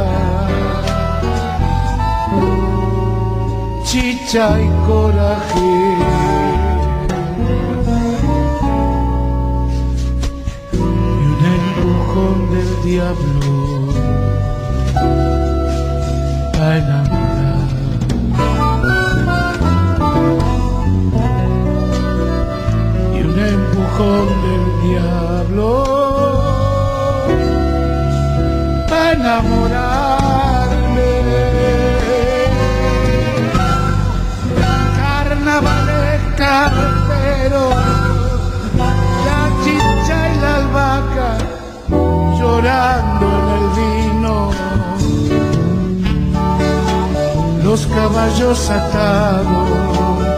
chicha 3.84 4.60
y 4.60 4.68
coraje. 4.86 5.96
Y 10.72 10.76
un 10.76 11.40
empujón 11.56 12.36
del 12.50 12.82
diablo 12.82 13.73
empujón 23.94 24.26
del 24.42 24.64
diablo 24.82 25.68
a 28.90 29.12
enamorarme. 29.12 29.92
Carnavalesca, 34.96 36.54
pero 37.08 37.62
la 39.26 39.40
chicha 39.62 40.16
y 40.28 40.34
la 40.40 40.52
albahaca 40.56 41.30
llorando 42.38 43.26
en 43.38 43.48
el 43.58 43.66
vino. 43.78 44.34
Los 47.62 47.80
caballos 47.86 48.70
atados 48.70 50.33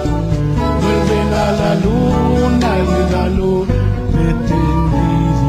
la 1.52 1.74
luna 1.76 2.68
el 2.76 2.92
galo 3.12 3.66
pretendido. 4.12 5.46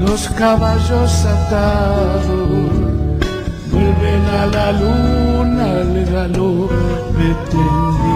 Los 0.00 0.28
caballos 0.30 1.24
atados 1.24 2.26
vuelven 3.70 4.24
a 4.40 4.46
la 4.46 4.72
luna 4.72 5.64
el 5.80 6.06
galo 6.12 6.68
pretendido. 7.14 8.15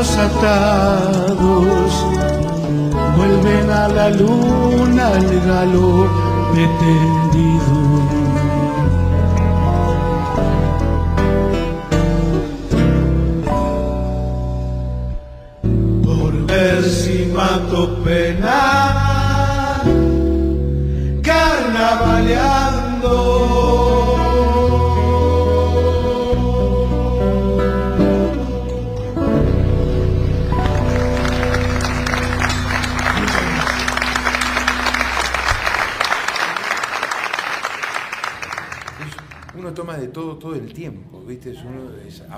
Caballos 0.00 0.16
atados 0.16 1.92
vuelven 3.16 3.70
a 3.70 3.88
la 3.88 4.10
luna 4.10 5.12
el 5.12 5.40
galor 5.46 6.08
tendido. 6.78 8.19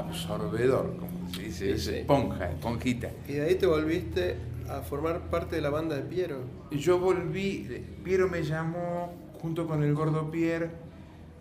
Absorbedor, 0.09 0.97
como 0.99 1.29
se 1.33 1.43
dice, 1.43 1.73
es 1.73 1.87
esponja, 1.89 2.51
esponjita. 2.51 3.11
Y 3.29 3.33
de 3.35 3.43
ahí 3.43 3.55
te 3.57 3.67
volviste 3.67 4.37
a 4.69 4.81
formar 4.83 5.29
parte 5.31 5.57
de 5.57 5.63
la 5.63 5.71
banda 5.71 5.97
de 5.97 6.03
Piero. 6.03 6.39
Yo 6.71 6.99
volví, 6.99 7.85
Piero 8.05 8.29
me 8.29 8.43
llamó 8.43 9.13
junto 9.41 9.67
con 9.67 9.83
el 9.83 9.95
gordo 9.95 10.31
Pierre 10.31 10.71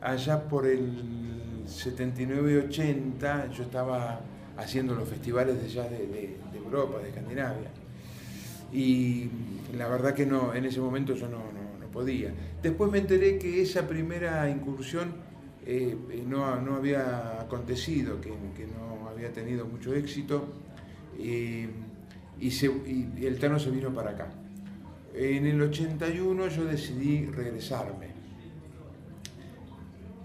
allá 0.01 0.43
por 0.49 0.65
el 0.65 1.63
79-80, 1.67 3.49
yo 3.51 3.63
estaba 3.63 4.21
haciendo 4.57 4.95
los 4.95 5.07
festivales 5.07 5.61
de 5.61 5.69
jazz 5.69 5.89
de, 5.89 5.97
de- 6.07 6.37
de 6.51 6.57
Europa, 6.57 6.99
de 6.99 7.09
Escandinavia. 7.09 7.69
Y 8.73 9.29
la 9.77 9.87
verdad 9.87 10.13
que 10.13 10.25
no, 10.25 10.53
en 10.53 10.65
ese 10.65 10.79
momento 10.79 11.13
yo 11.13 11.27
no, 11.27 11.37
no- 11.37 11.79
no 11.79 11.87
podía. 11.91 12.33
Después 12.61 12.91
me 12.91 12.99
enteré 12.99 13.37
que 13.37 13.61
esa 13.61 13.87
primera 13.87 14.49
incursión 14.49 15.13
eh, 15.65 15.95
eh, 16.09 16.23
no, 16.27 16.59
no 16.59 16.75
había 16.75 17.39
acontecido, 17.41 18.19
que, 18.19 18.29
no 18.29 19.09
había 19.09 19.31
tenido 19.31 19.65
mucho 19.65 19.93
éxito. 19.93 20.47
eh, 21.19 21.69
y, 22.39 23.25
el 23.25 23.37
Tano 23.39 23.59
se 23.59 23.69
vino 23.69 23.93
para 23.93 24.11
acá. 24.11 24.27
En 25.13 25.45
el 25.45 25.61
81 25.61 26.47
yo 26.47 26.65
decidí 26.65 27.27
regresarme. 27.27 28.07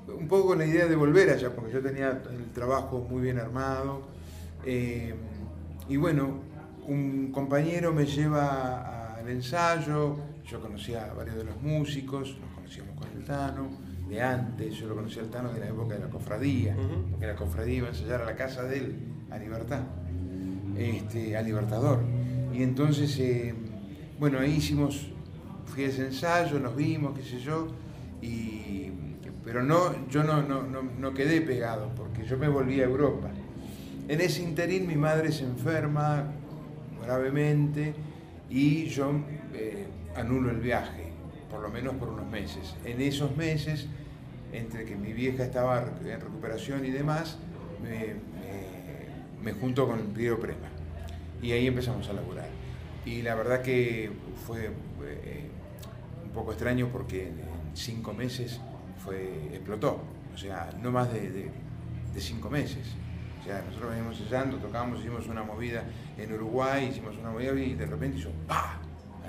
Un 0.08 0.26
poco 0.28 0.48
con 0.48 0.58
la 0.58 0.66
idea 0.66 0.86
de 0.86 0.96
volver 0.96 1.28
allá, 1.30 1.54
porque 1.54 1.72
yo 1.72 1.82
tenía 1.82 2.10
el 2.10 2.50
trabajo 2.54 3.06
muy 3.10 3.22
bien 3.22 3.38
armado. 3.38 4.02
y 4.64 5.96
bueno, 5.96 6.40
un 6.86 7.30
compañero 7.32 7.92
me 7.92 8.06
lleva 8.06 9.16
al 9.16 9.28
ensayo, 9.28 10.16
yo 10.46 10.60
conocía 10.60 11.10
a 11.10 11.14
varios 11.14 11.36
de 11.36 11.44
los 11.44 11.60
músicos, 11.60 12.36
nos 12.40 12.50
conocíamos 12.54 12.96
con 12.96 13.08
el 13.18 13.24
Tano, 13.24 13.68
de 14.08 14.22
antes, 14.22 14.74
yo 14.74 14.86
lo 14.88 14.94
conocía 14.94 15.22
al 15.22 15.30
Tano 15.30 15.52
de 15.52 15.60
la 15.60 15.68
época 15.68 15.94
de 15.94 16.00
la 16.00 16.08
cofradía, 16.10 16.74
Ujú. 16.76 17.10
porque 17.10 17.26
la 17.26 17.34
cofradía 17.36 17.74
iba 17.78 17.86
a 17.88 17.90
ensayar 17.90 18.22
a 18.22 18.24
la 18.24 18.36
casa 18.36 18.62
de 18.62 18.78
él, 18.78 18.94
a 19.30 19.38
Libertad 19.38 19.80
este, 20.76 21.36
a 21.36 21.42
Libertador. 21.42 22.00
Y 22.52 22.62
entonces, 22.62 23.18
eh, 23.18 23.54
bueno, 24.18 24.38
ahí 24.38 24.56
hicimos, 24.56 25.08
fui 25.66 25.84
a 25.84 25.88
ese 25.88 26.06
ensayo, 26.06 26.58
nos 26.58 26.76
vimos, 26.76 27.16
qué 27.18 27.24
sé 27.24 27.38
yo, 27.40 27.68
y, 28.22 28.90
pero 29.44 29.62
no, 29.62 30.08
yo 30.08 30.22
no, 30.22 30.42
no, 30.42 30.62
no, 30.62 30.82
no 30.82 31.14
quedé 31.14 31.40
pegado, 31.40 31.92
porque 31.96 32.24
yo 32.24 32.36
me 32.38 32.48
volví 32.48 32.80
a 32.80 32.84
Europa. 32.84 33.30
En 34.08 34.20
ese 34.20 34.42
interín 34.42 34.86
mi 34.86 34.96
madre 34.96 35.32
se 35.32 35.44
enferma 35.44 36.24
gravemente 37.02 37.94
y 38.48 38.86
yo 38.86 39.12
eh, 39.54 39.86
anulo 40.14 40.50
el 40.50 40.58
viaje, 40.58 41.05
por 41.50 41.60
lo 41.60 41.68
menos 41.70 41.94
por 41.96 42.08
unos 42.08 42.26
meses. 42.30 42.74
En 42.84 43.00
esos 43.00 43.36
meses, 43.36 43.86
entre 44.52 44.84
que 44.84 44.96
mi 44.96 45.12
vieja 45.12 45.44
estaba 45.44 45.80
en 46.04 46.20
recuperación 46.20 46.84
y 46.84 46.90
demás, 46.90 47.38
me, 47.82 47.90
me- 47.90 49.42
me 49.42 49.52
junto 49.52 49.86
con 49.86 49.98
Piero 50.14 50.38
Prema. 50.40 50.68
Y 51.42 51.52
ahí 51.52 51.66
empezamos 51.66 52.08
a 52.08 52.12
laburar. 52.14 52.48
Y 53.04 53.22
la 53.22 53.34
verdad 53.36 53.62
que 53.62 54.10
fue 54.46 54.70
eh, 55.04 55.48
un 56.24 56.30
poco 56.30 56.52
extraño 56.52 56.88
porque 56.92 57.28
en 57.28 57.36
cinco 57.74 58.12
meses 58.12 58.60
fue, 59.04 59.50
explotó. 59.52 60.00
O 60.34 60.36
sea, 60.38 60.70
no 60.82 60.90
más 60.90 61.12
de, 61.12 61.30
de- 61.30 61.50
cinco 62.20 62.48
meses. 62.50 62.86
O 63.42 63.44
sea, 63.44 63.62
nosotros 63.66 63.90
veníamos 63.90 64.18
ensayando, 64.18 64.56
tocábamos, 64.56 65.00
hicimos 65.00 65.28
una 65.28 65.42
movida 65.44 65.84
en 66.18 66.32
Uruguay, 66.32 66.88
hicimos 66.90 67.16
una 67.18 67.30
movida 67.30 67.52
y 67.60 67.74
de 67.74 67.84
repente 67.86 68.18
hizo 68.18 68.30
¡pa! 68.48 68.80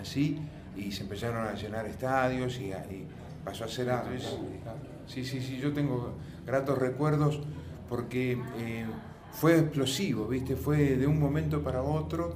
Así, 0.02 0.40
y 0.78 0.92
se 0.92 1.04
empezaron 1.04 1.48
a 1.48 1.54
llenar 1.54 1.86
estadios 1.86 2.60
y, 2.60 2.72
a- 2.72 2.86
y 2.92 3.06
pasó 3.44 3.64
a 3.66 3.68
ser... 3.68 3.90
a- 3.90 4.04
sí, 5.08 5.26
sí, 5.26 5.42
sí, 5.42 5.58
yo 5.58 5.74
tengo 5.74 6.14
gratos 6.46 6.78
recuerdos 6.78 7.40
porque 7.90 8.34
eh, 8.58 8.86
fue 9.32 9.58
explosivo, 9.60 10.28
¿viste? 10.28 10.56
Fue 10.56 10.96
de 10.98 11.08
un 11.08 11.20
momento 11.20 11.62
para 11.64 11.82
otro. 11.82 12.34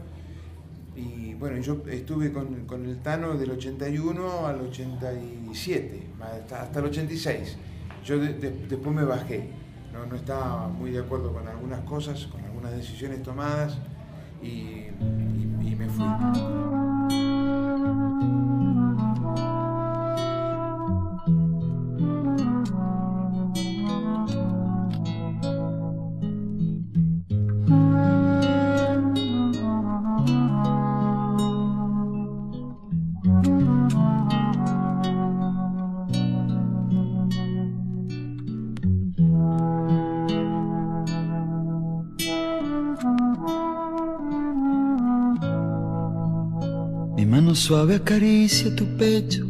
Y 0.96 1.34
bueno, 1.36 1.58
yo 1.60 1.84
estuve 1.90 2.32
con, 2.32 2.66
con 2.66 2.86
el 2.86 2.98
Tano 3.00 3.38
del 3.38 3.52
81 3.52 4.46
al 4.48 4.62
87, 4.62 6.04
hasta, 6.22 6.62
hasta 6.64 6.80
el 6.80 6.86
86. 6.86 7.58
Yo 8.06 8.20
de- 8.20 8.34
de- 8.34 8.52
después 8.68 8.96
me 8.96 9.04
bajé, 9.04 9.50
no, 9.94 10.06
no 10.06 10.16
estaba 10.16 10.68
muy 10.68 10.92
de 10.92 11.00
acuerdo 11.00 11.32
con 11.34 11.48
algunas 11.48 11.80
cosas, 11.82 12.26
con 12.28 12.42
algunas 12.44 12.72
decisiones 12.74 13.24
tomadas 13.24 13.78
y, 14.42 14.48
y- 14.48 14.90
y 15.62 15.76
me 15.76 15.88
fui. 15.88 16.06
Suave 47.72 47.96
acaricia 47.96 48.76
tu 48.76 48.86
pecho. 48.98 49.48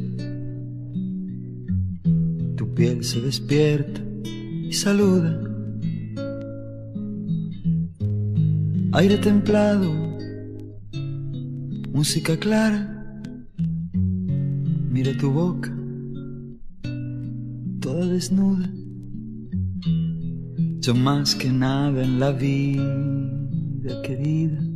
Tu 2.55 2.73
piel 2.75 3.03
se 3.03 3.19
despierta 3.19 3.99
y 4.69 4.71
saluda. 4.73 5.41
Aire 8.91 9.17
templado, 9.17 9.91
música 11.91 12.37
clara. 12.37 12.81
Mira 14.91 15.17
tu 15.17 15.31
boca, 15.31 15.75
toda 17.79 18.05
desnuda. 18.05 18.69
Yo 20.79 20.93
más 20.93 21.33
que 21.33 21.49
nada 21.51 22.03
en 22.03 22.19
la 22.19 22.31
vida 22.33 24.01
querida. 24.03 24.70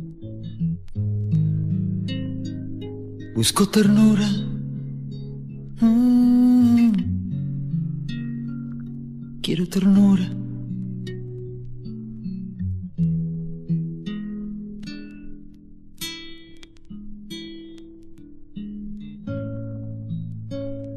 Busco 3.36 3.68
ternura. 3.68 4.26
Mm. 5.82 6.92
Quiero 9.42 9.68
ternura. 9.68 10.26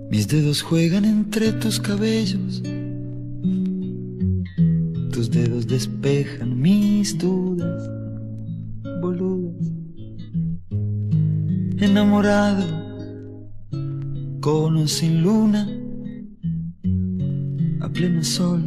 Mis 0.09 0.29
dedos 0.29 0.61
juegan 0.61 1.03
entre 1.03 1.51
tus 1.51 1.77
cabellos. 1.77 2.63
Tus 5.11 5.29
dedos 5.29 5.67
despejan 5.67 6.57
mis 6.57 7.17
dudas, 7.17 7.89
Enamorado, 11.81 12.65
con 14.41 14.75
o 14.75 14.85
sin 14.85 15.23
luna, 15.23 15.65
a 17.79 17.87
pleno 17.87 18.21
sol, 18.21 18.65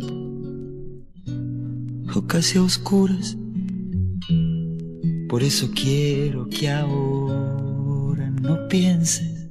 o 2.15 2.27
casi 2.27 2.57
a 2.57 2.63
oscuras. 2.63 3.37
Por 5.29 5.43
eso 5.43 5.71
quiero 5.75 6.49
que 6.49 6.71
ahora 6.71 8.31
no 8.31 8.67
pienses. 8.69 9.51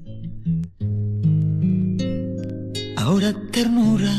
Ahora 2.98 3.32
ternura, 3.52 4.12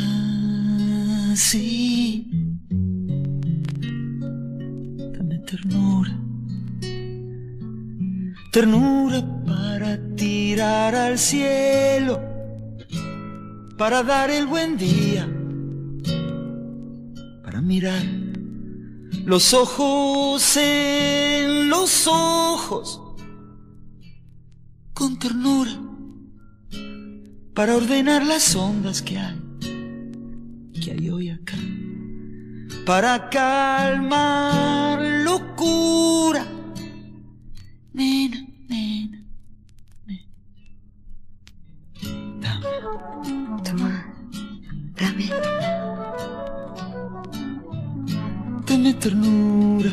sí. 1.35 2.31
Dame 5.19 5.39
ternura. 5.41 6.22
Ternura 8.53 9.21
para 9.47 9.99
tirar 10.15 10.95
al 10.95 11.19
cielo, 11.19 12.21
para 13.77 14.05
dar 14.05 14.31
el 14.31 14.47
buen 14.47 14.77
día, 14.77 15.29
para 17.43 17.61
mirar 17.61 18.05
los 19.25 19.53
ojos 19.55 20.57
en 20.57 21.69
los 21.69 22.07
ojos 22.07 23.01
con 24.95 25.19
ternura 25.19 25.73
para 27.55 27.77
ordenar 27.77 28.25
las 28.25 28.57
ondas 28.57 29.03
que 29.03 29.19
hay, 29.19 29.39
que 30.83 30.93
hay 30.93 31.11
hoy 31.11 31.31
acá, 31.31 31.57
para 32.87 33.29
calmar 33.29 35.01
locura. 35.23 36.47
Nena, 37.93 38.42
Dame, 42.93 43.63
Toma, 43.65 43.91
dame, 44.97 45.27
dame 48.67 48.93
ternura. 49.01 49.91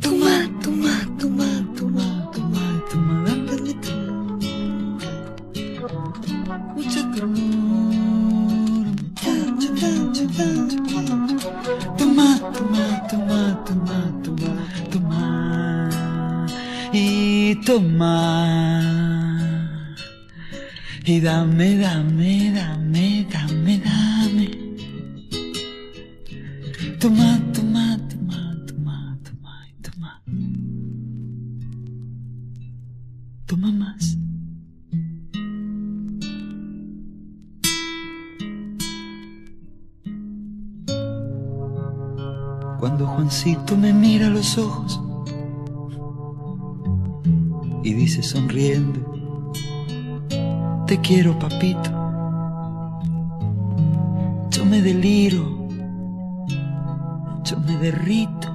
toma, 0.00 0.32
toma, 0.62 0.92
toma, 1.18 1.48
Toma, 1.76 2.30
toma, 2.32 2.64
toma, 2.90 3.14
dame 3.48 3.72
ternura. 3.82 4.38
Mucha 6.76 7.02
ternura, 7.12 8.90
mucha, 9.10 9.30
mucha, 9.50 9.88
mucha, 9.98 11.04
mucha. 11.16 11.50
Toma, 11.98 12.28
toma, 12.54 12.84
toma, 13.08 13.40
toma, 13.66 13.98
toma, 14.22 14.52
toma. 14.92 15.24
Y 16.92 17.56
toma. 17.66 19.25
Y 21.08 21.20
dame, 21.20 21.76
dame, 21.76 22.50
dame, 22.52 23.24
dame, 23.30 23.78
dame. 23.78 24.50
Toma, 26.98 27.38
toma, 27.52 27.96
toma, 28.08 28.56
toma, 28.66 29.16
toma, 29.22 29.72
toma. 29.82 30.22
Toma 33.46 33.70
más. 33.70 34.18
Cuando 42.80 43.06
Juancito 43.06 43.76
me 43.76 43.92
mira 43.92 44.26
a 44.26 44.30
los 44.30 44.58
ojos 44.58 45.00
y 47.84 47.94
dice 47.94 48.24
sonriendo, 48.24 49.15
te 50.86 51.00
quiero 51.00 51.36
papito. 51.38 51.90
Yo 54.50 54.64
me 54.64 54.80
deliro, 54.80 55.68
yo 57.44 57.58
me 57.66 57.76
derrito, 57.78 58.48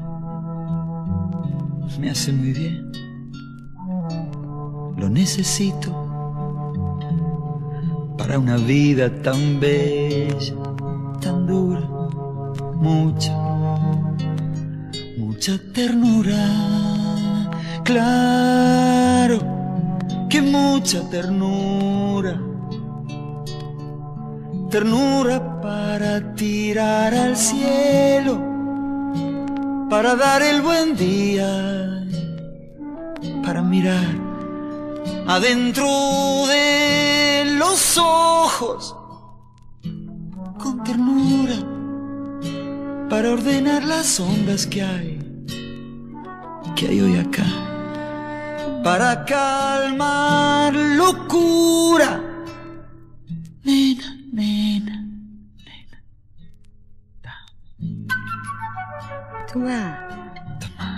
me 1.99 2.09
hace 2.09 2.31
muy 2.31 2.53
bien, 2.53 2.91
lo 4.97 5.09
necesito 5.09 5.91
para 8.17 8.39
una 8.39 8.57
vida 8.57 9.09
tan 9.21 9.59
bella, 9.59 10.55
tan 11.19 11.45
dura, 11.45 11.81
mucha, 12.75 13.37
mucha 15.17 15.59
ternura, 15.73 16.47
claro 17.83 19.37
que 20.29 20.41
mucha 20.41 21.01
ternura, 21.09 22.00
ternura 24.71 25.61
para 25.61 26.33
tirar 26.33 27.13
al 27.13 27.35
cielo, 27.35 28.41
para 29.89 30.15
dar 30.15 30.41
el 30.41 30.61
buen 30.61 30.95
día, 30.95 32.07
para 33.43 33.61
mirar 33.61 34.15
adentro 35.27 35.85
de 36.47 37.53
los 37.59 37.97
ojos 37.97 38.95
con 40.57 40.83
ternura 40.83 41.57
para 43.09 43.33
ordenar 43.33 43.83
las 43.83 44.21
ondas 44.21 44.65
que 44.65 44.81
hay, 44.81 45.19
que 46.77 46.87
hay 46.87 47.01
hoy 47.01 47.17
acá, 47.17 47.43
para 48.85 49.25
calmar 49.25 50.73
locura. 50.73 52.30
Toma, 60.61 60.89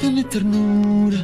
dame 0.00 0.22
ternura. 0.24 1.20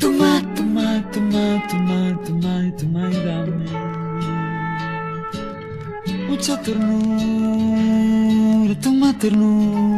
Toma, 0.00 0.30
toma, 0.56 0.86
toma, 1.12 1.44
toma, 1.68 1.98
toma, 2.24 2.52
y 2.66 2.70
toma 2.78 3.02
y 3.10 3.12
dame. 3.26 3.66
Mucha 6.28 6.54
ternura, 6.62 7.94
toma 8.80 9.08
ternura. 9.18 9.97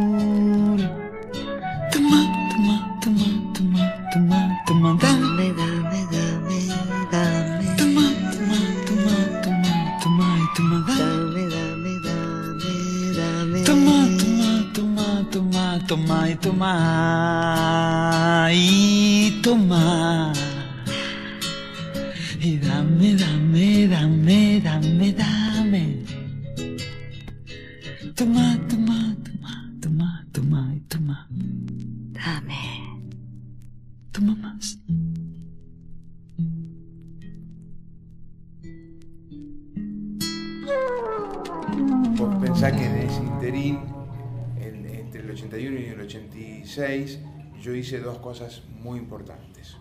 86, 46.79 47.19
yo 47.61 47.75
hice 47.75 47.99
dos 47.99 48.19
cosas 48.19 48.63
muy 48.83 48.99
importantes. 48.99 49.77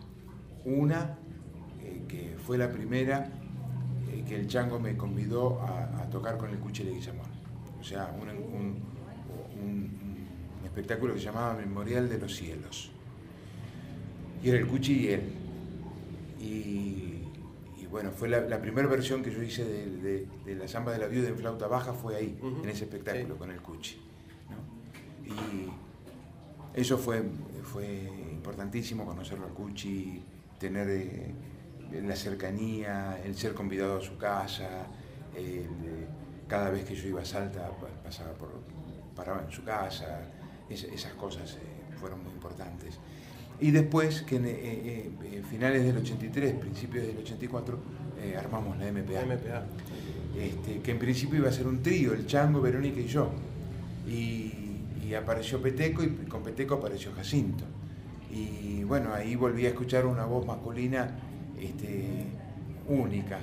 Una, 0.66 1.18
eh, 1.82 2.02
que 2.08 2.36
fue 2.46 2.58
la 2.58 2.72
primera, 2.72 3.30
eh, 4.12 4.24
que 4.28 4.36
el 4.36 4.48
Chango 4.48 4.80
me 4.80 4.98
convidó 4.98 5.62
a, 5.62 6.02
a 6.02 6.10
tocar 6.10 6.38
con 6.38 6.50
el 6.50 6.58
Cuchi 6.58 6.84
Leguizamón. 6.84 7.28
O 7.80 7.84
sea, 7.84 8.12
un, 8.20 8.30
un- 8.30 8.80
un- 9.62 10.00
un 10.62 10.66
espectáculo 10.66 11.14
que 11.14 11.20
se 11.20 11.26
llamaba 11.26 11.54
Memorial 11.56 12.10
de 12.10 12.18
los 12.18 12.36
Cielos. 12.36 12.92
Y 14.44 14.50
era 14.50 14.58
el 14.58 14.68
Cuchi 14.68 14.94
y 14.94 15.08
él. 15.10 15.22
Y, 16.40 17.24
y 17.82 17.88
bueno, 17.90 18.12
fue 18.12 18.30
la, 18.30 18.42
la 18.42 18.60
primera 18.62 18.88
versión 18.88 19.22
que 19.22 19.32
yo 19.32 19.44
hice 19.44 19.64
de, 19.64 19.86
de- 19.98 20.28
de 20.46 20.56
la 20.56 20.68
samba 20.68 20.92
de 20.92 20.98
la 21.00 21.08
viuda 21.08 21.30
en 21.30 21.38
flauta 21.38 21.68
baja 21.68 21.94
fue 21.94 22.16
ahí, 22.16 22.38
Ujú. 22.42 22.64
en 22.64 22.70
ese 22.70 22.86
espectáculo 22.86 23.36
Sí. 23.36 23.40
con 23.40 23.52
el 23.52 23.62
Cuchi. 23.62 23.98
¿no? 24.50 25.34
Y 25.36 25.70
eso 26.74 26.98
fue, 26.98 27.24
fue 27.64 28.10
importantísimo, 28.32 29.06
conocerlo 29.06 29.46
al 29.48 29.54
Cuchi, 29.54 30.22
tener 30.60 30.88
eh, 30.90 31.34
la 32.04 32.16
cercanía, 32.16 33.20
el 33.24 33.36
ser 33.36 33.54
convidado 33.54 33.98
a 33.98 34.02
su 34.02 34.18
casa, 34.18 34.88
el, 35.36 35.66
cada 36.48 36.70
vez 36.70 36.84
que 36.86 36.96
yo 36.96 37.08
iba 37.08 37.22
a 37.22 37.26
Salta 37.26 37.70
pa- 37.70 37.88
pasaba 38.04 38.32
por, 38.34 38.50
paraba 39.16 39.44
en 39.44 39.52
su 39.52 39.64
casa, 39.64 40.22
es- 40.70 40.84
esas 40.84 41.14
cosas 41.14 41.54
eh, 41.56 41.96
fueron 42.00 42.24
muy 42.24 42.34
importantes. 42.34 42.96
Y 43.62 43.72
después, 43.72 44.22
que 44.22 44.38
en 44.38 44.46
eh, 44.46 44.52
eh, 44.58 45.12
eh, 45.34 45.44
finales 45.50 45.84
del 45.84 45.98
83, 45.98 46.54
principios 46.56 47.06
del 47.08 47.18
84, 47.18 47.78
eh, 48.22 48.36
armamos 48.38 48.78
la 48.78 48.86
MPA. 48.92 49.26
MPA. 49.26 49.66
Este, 50.38 50.80
que 50.80 50.92
en 50.92 51.00
principio 51.00 51.40
iba 51.40 51.50
a 51.50 51.52
ser 51.52 51.68
un 51.68 51.82
trío, 51.84 52.14
el 52.14 52.26
Chango, 52.26 52.62
Verónica 52.62 53.00
y 53.02 53.08
yo. 53.08 53.30
Y, 54.08 54.59
y 55.10 55.16
apareció 55.16 55.60
Peteco 55.60 56.04
y 56.04 56.10
con 56.28 56.44
Peteco 56.44 56.76
apareció 56.76 57.12
Jacinto. 57.16 57.64
Y 58.32 58.84
bueno, 58.84 59.12
ahí 59.12 59.36
volví 59.36 59.66
a 59.66 59.70
escuchar 59.70 60.06
una 60.06 60.26
voz 60.26 60.46
masculina 60.46 61.18
este, 61.60 62.28
única, 62.88 63.40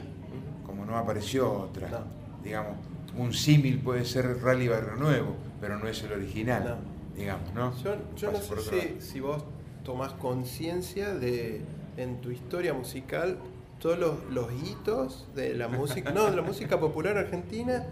como 0.64 0.84
no 0.84 0.96
apareció 0.96 1.50
otra. 1.52 1.88
No. 1.88 1.98
Digamos, 2.44 2.76
un 3.18 3.32
símil 3.32 3.80
puede 3.80 4.04
ser 4.04 4.40
Rally 4.42 4.68
Barrio 4.68 4.94
Nuevo, 4.94 5.34
pero 5.60 5.76
no 5.78 5.88
es 5.88 6.00
el 6.04 6.12
original, 6.12 6.64
No. 6.64 7.18
digamos, 7.18 7.52
¿no? 7.52 7.76
Yo, 7.82 7.96
yo 8.16 8.30
no 8.30 8.38
sé 8.38 9.00
si 9.00 9.18
vos 9.18 9.42
tomás 9.82 10.12
conciencia 10.12 11.14
de 11.14 11.62
en 11.96 12.20
tu 12.20 12.30
historia 12.30 12.74
musical 12.74 13.38
todos 13.80 13.98
los, 13.98 14.24
los 14.30 14.52
hitos 14.52 15.26
de 15.34 15.54
la 15.54 15.66
música, 15.66 16.12
no, 16.12 16.30
de 16.30 16.36
la 16.36 16.42
música 16.42 16.78
popular 16.78 17.16
argentina, 17.18 17.86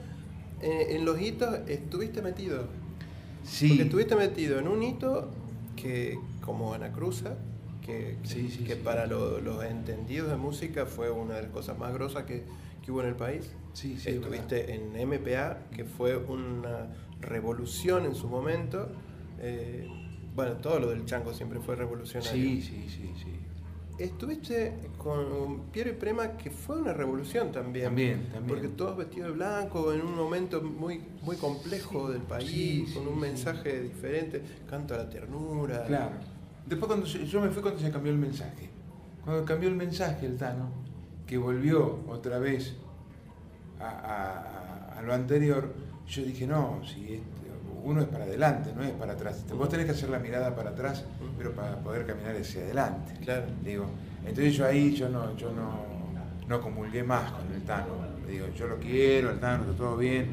eh, 0.60 0.88
en 0.90 1.04
los 1.04 1.20
hitos 1.20 1.58
estuviste 1.68 2.22
metido. 2.22 2.68
Sí. 3.44 3.68
Porque 3.68 3.82
estuviste 3.84 4.16
metido 4.16 4.58
en 4.58 4.68
un 4.68 4.82
hito 4.82 5.30
que, 5.76 6.18
como 6.40 6.74
Ana 6.74 6.92
Cruza, 6.92 7.36
que, 7.84 8.16
que- 8.22 8.28
Sí, 8.28 8.50
sí, 8.50 8.64
que 8.64 8.74
sí. 8.74 8.80
para 8.82 9.06
lo- 9.06 9.40
los 9.40 9.64
entendidos 9.64 10.30
de 10.30 10.36
música 10.36 10.86
fue 10.86 11.10
una 11.10 11.34
de 11.34 11.42
las 11.42 11.50
cosas 11.50 11.78
más 11.78 11.92
grosas 11.92 12.24
que, 12.24 12.44
que 12.82 12.90
hubo 12.92 13.02
en 13.02 13.08
el 13.08 13.14
país. 13.16 13.50
Sí, 13.74 13.96
sí, 13.98 14.10
es 14.10 14.16
Estuviste 14.16 14.74
en 14.74 14.96
MPA, 14.96 15.58
que 15.74 15.84
fue 15.84 16.16
una 16.16 16.88
revolución 17.20 18.04
en 18.06 18.14
su 18.14 18.28
momento. 18.28 18.88
Eh, 19.40 19.86
bueno, 20.34 20.52
todo 20.54 20.78
lo 20.78 20.90
del 20.90 21.04
chango 21.04 21.34
siempre 21.34 21.60
fue 21.60 21.74
revolucionario. 21.76 22.32
Sí, 22.32 22.62
sí, 22.62 22.86
sí, 22.88 23.12
sí. 23.22 23.30
Estuviste 23.98 24.72
con 24.98 25.60
Piero 25.72 25.90
y 25.90 25.92
Prema, 25.92 26.36
que 26.36 26.50
fue 26.50 26.80
una 26.80 26.92
revolución 26.92 27.52
también. 27.52 27.84
También, 27.86 28.28
también. 28.32 28.46
Porque 28.48 28.68
todos 28.68 28.96
vestidos 28.96 29.28
de 29.28 29.34
blanco, 29.36 29.92
en 29.92 30.00
un 30.02 30.16
momento 30.16 30.60
muy, 30.62 31.00
muy 31.22 31.36
complejo 31.36 32.10
del 32.10 32.22
país, 32.22 32.50
Sí, 32.50 32.84
sí, 32.88 32.94
con 32.94 33.06
un 33.06 33.14
sí. 33.14 33.20
mensaje 33.20 33.82
diferente. 33.82 34.42
Canto 34.68 34.94
a 34.94 34.98
la 34.98 35.08
ternura. 35.10 35.84
Claro. 35.84 36.10
Después 36.66 36.88
cuando 36.88 37.06
se- 37.06 37.24
yo 37.26 37.40
me 37.40 37.50
fui 37.50 37.62
cuando 37.62 37.80
se 37.80 37.90
cambió 37.92 38.10
el 38.10 38.18
mensaje. 38.18 38.68
Cuando 39.24 39.44
cambió 39.44 39.68
el 39.68 39.76
mensaje 39.76 40.26
el 40.26 40.36
Tano, 40.36 40.70
que 41.26 41.38
volvió 41.38 42.00
otra 42.08 42.38
vez 42.40 42.74
a, 43.78 43.84
a- 43.84 44.94
a- 44.94 44.98
a 44.98 45.02
lo 45.02 45.14
anterior, 45.14 45.72
yo 46.08 46.22
dije, 46.24 46.46
no, 46.48 46.80
si 46.84 47.14
este- 47.14 47.43
uno 47.84 48.00
es 48.00 48.08
para 48.08 48.24
adelante, 48.24 48.70
no 48.74 48.82
es 48.82 48.92
para 48.92 49.12
atrás. 49.12 49.44
Vos 49.54 49.68
tenés 49.68 49.86
que 49.86 49.92
hacer 49.92 50.08
la 50.08 50.18
mirada 50.18 50.56
para 50.56 50.70
atrás, 50.70 51.04
pero 51.36 51.52
para 51.52 51.76
poder 51.76 52.06
caminar 52.06 52.34
hacia 52.34 52.62
adelante. 52.62 53.12
Claro. 53.22 53.44
Digo, 53.62 53.86
entonces 54.20 54.54
yo 54.54 54.66
ahí 54.66 54.94
yo 54.94 55.08
no, 55.08 55.36
yo 55.36 55.52
no, 55.52 55.84
no 56.48 56.60
comulgué 56.60 57.02
más 57.02 57.30
con 57.30 57.52
el 57.52 57.62
Tano. 57.62 58.14
Digo, 58.26 58.46
yo 58.56 58.66
lo 58.66 58.78
quiero, 58.78 59.30
el 59.30 59.38
Tano, 59.38 59.64
está 59.64 59.76
todo 59.76 59.96
bien, 59.98 60.28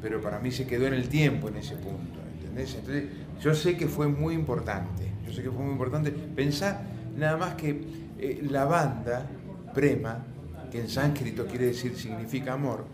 pero 0.00 0.20
para 0.20 0.38
mí 0.40 0.50
se 0.50 0.66
quedó 0.66 0.86
en 0.86 0.94
el 0.94 1.08
tiempo 1.08 1.48
en 1.48 1.58
ese 1.58 1.76
punto, 1.76 2.20
¿entendés? 2.38 2.74
Entonces, 2.74 3.04
yo 3.40 3.54
sé 3.54 3.76
que 3.76 3.86
fue 3.86 4.08
muy 4.08 4.34
importante, 4.34 5.12
yo 5.26 5.32
sé 5.32 5.42
que 5.42 5.50
fue 5.50 5.62
muy 5.62 5.72
importante. 5.72 6.10
Pensá 6.10 6.80
nada 7.16 7.36
más 7.36 7.54
que 7.54 7.84
eh, 8.18 8.46
la 8.50 8.64
banda, 8.64 9.26
Prema, 9.74 10.24
que 10.70 10.80
en 10.80 10.88
sánscrito 10.88 11.46
quiere 11.46 11.66
decir 11.66 11.96
significa 11.96 12.54
amor, 12.54 12.86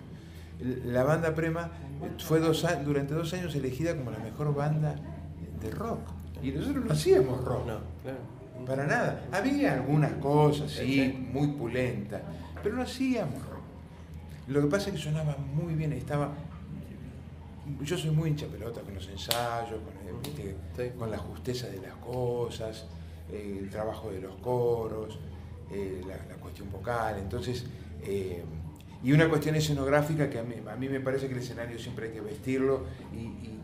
la 0.84 1.04
banda 1.04 1.34
Prema 1.34 1.70
fue 2.18 2.40
dos 2.40 2.64
durante 2.84 3.14
dos 3.14 3.32
años 3.34 3.54
elegida 3.54 3.96
como 3.96 4.10
la 4.10 4.18
mejor 4.18 4.54
banda 4.54 4.94
de 5.60 5.70
rock. 5.70 6.00
Y 6.42 6.50
nosotros 6.52 6.84
no 6.86 6.92
hacíamos 6.92 7.44
rock. 7.44 7.66
No. 7.66 8.66
Para 8.66 8.86
nada. 8.86 9.24
Había 9.32 9.74
algunas 9.74 10.12
cosas, 10.14 10.70
sí, 10.70 11.28
muy 11.32 11.48
pulentas, 11.48 12.22
pero 12.62 12.76
no 12.76 12.82
hacíamos 12.82 13.40
rock. 13.46 13.60
Lo 14.48 14.60
que 14.62 14.66
pasa 14.66 14.88
es 14.90 14.96
que 14.96 15.02
sonaba 15.02 15.36
muy 15.54 15.74
bien, 15.74 15.92
estaba... 15.92 16.30
Yo 17.82 17.96
soy 17.96 18.10
muy 18.10 18.30
hincha 18.30 18.46
pelota 18.46 18.80
con 18.80 18.94
los 18.94 19.08
ensayos, 19.08 19.80
con, 19.80 20.08
el- 20.08 20.20
viste, 20.22 20.56
Sí. 20.76 20.98
con 20.98 21.10
la 21.10 21.18
justeza 21.18 21.68
de 21.68 21.78
las 21.80 21.94
cosas, 21.96 22.86
eh, 23.30 23.58
el 23.62 23.70
trabajo 23.70 24.10
de 24.10 24.20
los 24.20 24.34
coros, 24.36 25.18
eh, 25.70 26.00
la, 26.06 26.16
la 26.16 26.40
cuestión 26.40 26.70
vocal, 26.70 27.16
entonces... 27.18 27.64
eh, 28.02 28.42
y 29.02 29.12
una 29.12 29.28
cuestión 29.28 29.54
escenográfica 29.54 30.28
que 30.28 30.38
a 30.38 30.42
mí, 30.42 30.54
a 30.70 30.76
mí 30.76 30.88
me 30.88 31.00
parece 31.00 31.26
que 31.26 31.32
el 31.34 31.40
escenario 31.40 31.78
siempre 31.78 32.08
hay 32.08 32.12
que 32.12 32.20
vestirlo 32.20 32.84
y, 33.12 33.16
y- 33.16 33.58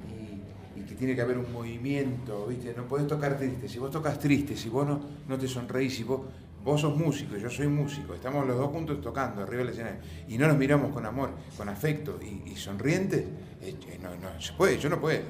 y- 0.77 0.81
y 0.81 0.83
que 0.85 0.95
tiene 0.95 1.15
que 1.15 1.23
haber 1.23 1.39
un 1.39 1.53
movimiento, 1.53 2.47
¿viste? 2.47 2.75
No 2.77 2.85
podés 2.87 3.07
tocar 3.07 3.37
triste. 3.39 3.69
Si 3.69 3.79
vos 3.79 3.91
tocas 3.91 4.19
triste, 4.19 4.57
si 4.57 4.69
vos 4.69 4.87
no, 4.87 5.01
no 5.29 5.39
te 5.39 5.47
sonreís, 5.49 5.95
si 5.97 6.05
vos, 6.05 6.21
vos 6.65 6.81
sos 6.81 6.97
músico, 6.97 7.37
yo 7.37 7.49
soy 7.51 7.69
músico, 7.69 8.15
estamos 8.15 8.47
los 8.47 8.57
dos 8.59 8.71
juntos 8.71 9.01
tocando 9.01 9.43
arriba 9.43 9.63
del 9.63 9.73
escenario 9.73 10.01
y 10.29 10.37
no 10.39 10.49
nos 10.49 10.57
miramos 10.59 10.93
con 10.93 11.07
amor, 11.07 11.31
con 11.57 11.69
afecto 11.69 12.19
y, 12.23 12.51
y 12.51 12.57
sonrientes, 12.57 13.21
eh, 13.63 13.75
eh, 13.89 13.99
no, 14.03 14.11
no 14.17 14.41
se 14.41 14.53
puede, 14.55 14.79
yo 14.79 14.89
no 14.91 15.01
puedo, 15.01 15.21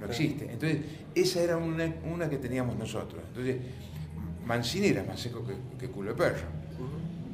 no 0.00 0.06
existe. 0.06 0.44
Entonces, 0.50 0.78
esa 1.14 1.40
era 1.42 1.56
una, 1.56 1.92
una 2.12 2.28
que 2.30 2.38
teníamos 2.38 2.76
nosotros. 2.76 3.22
Entonces, 3.28 3.56
Mancini 4.46 4.88
era 4.88 5.02
más 5.04 5.20
seco 5.20 5.44
que, 5.46 5.54
que 5.78 5.90
culo 5.90 6.10
de 6.10 6.16
perro. 6.16 6.46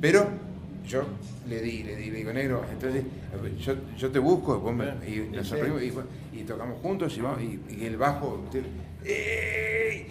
Pero 0.00 0.26
yo 0.86 1.04
le 1.48 1.60
di, 1.60 1.82
le 1.84 1.96
di, 1.96 2.10
le 2.10 2.18
digo, 2.18 2.32
negro, 2.32 2.62
entonces 2.70 3.04
yo, 3.60 3.74
yo 3.96 4.10
te 4.10 4.18
busco 4.18 4.58
vos 4.58 4.74
me- 4.74 4.86
y 5.08 5.28
nos 5.34 5.46
sonreímos 5.46 5.82
y, 6.32 6.42
tocamos 6.42 6.80
juntos 6.82 7.16
y, 7.16 7.20
vamos, 7.20 7.40
y, 7.42 7.60
y 7.70 7.84
el 7.86 7.96
bajo 7.96 8.44
te- 8.50 8.62
¡ey! 9.04 10.06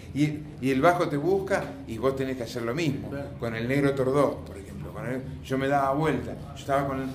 y, 0.60 0.70
el 0.70 0.80
bajo 0.80 1.08
te 1.08 1.16
busca 1.16 1.64
y 1.86 1.98
vos 1.98 2.16
tenés 2.16 2.36
que 2.36 2.44
hacer 2.44 2.62
lo 2.62 2.74
mismo. 2.74 3.10
Con 3.38 3.54
el 3.54 3.66
negro 3.68 3.94
tordó, 3.94 4.38
por 4.44 4.56
ejemplo. 4.56 4.92
con 4.92 5.06
el- 5.06 5.22
yo 5.42 5.58
me 5.58 5.68
daba 5.68 5.92
vuelta, 5.94 6.34
yo 6.54 6.60
estaba 6.60 6.86
con, 6.86 7.00
el-. 7.02 7.08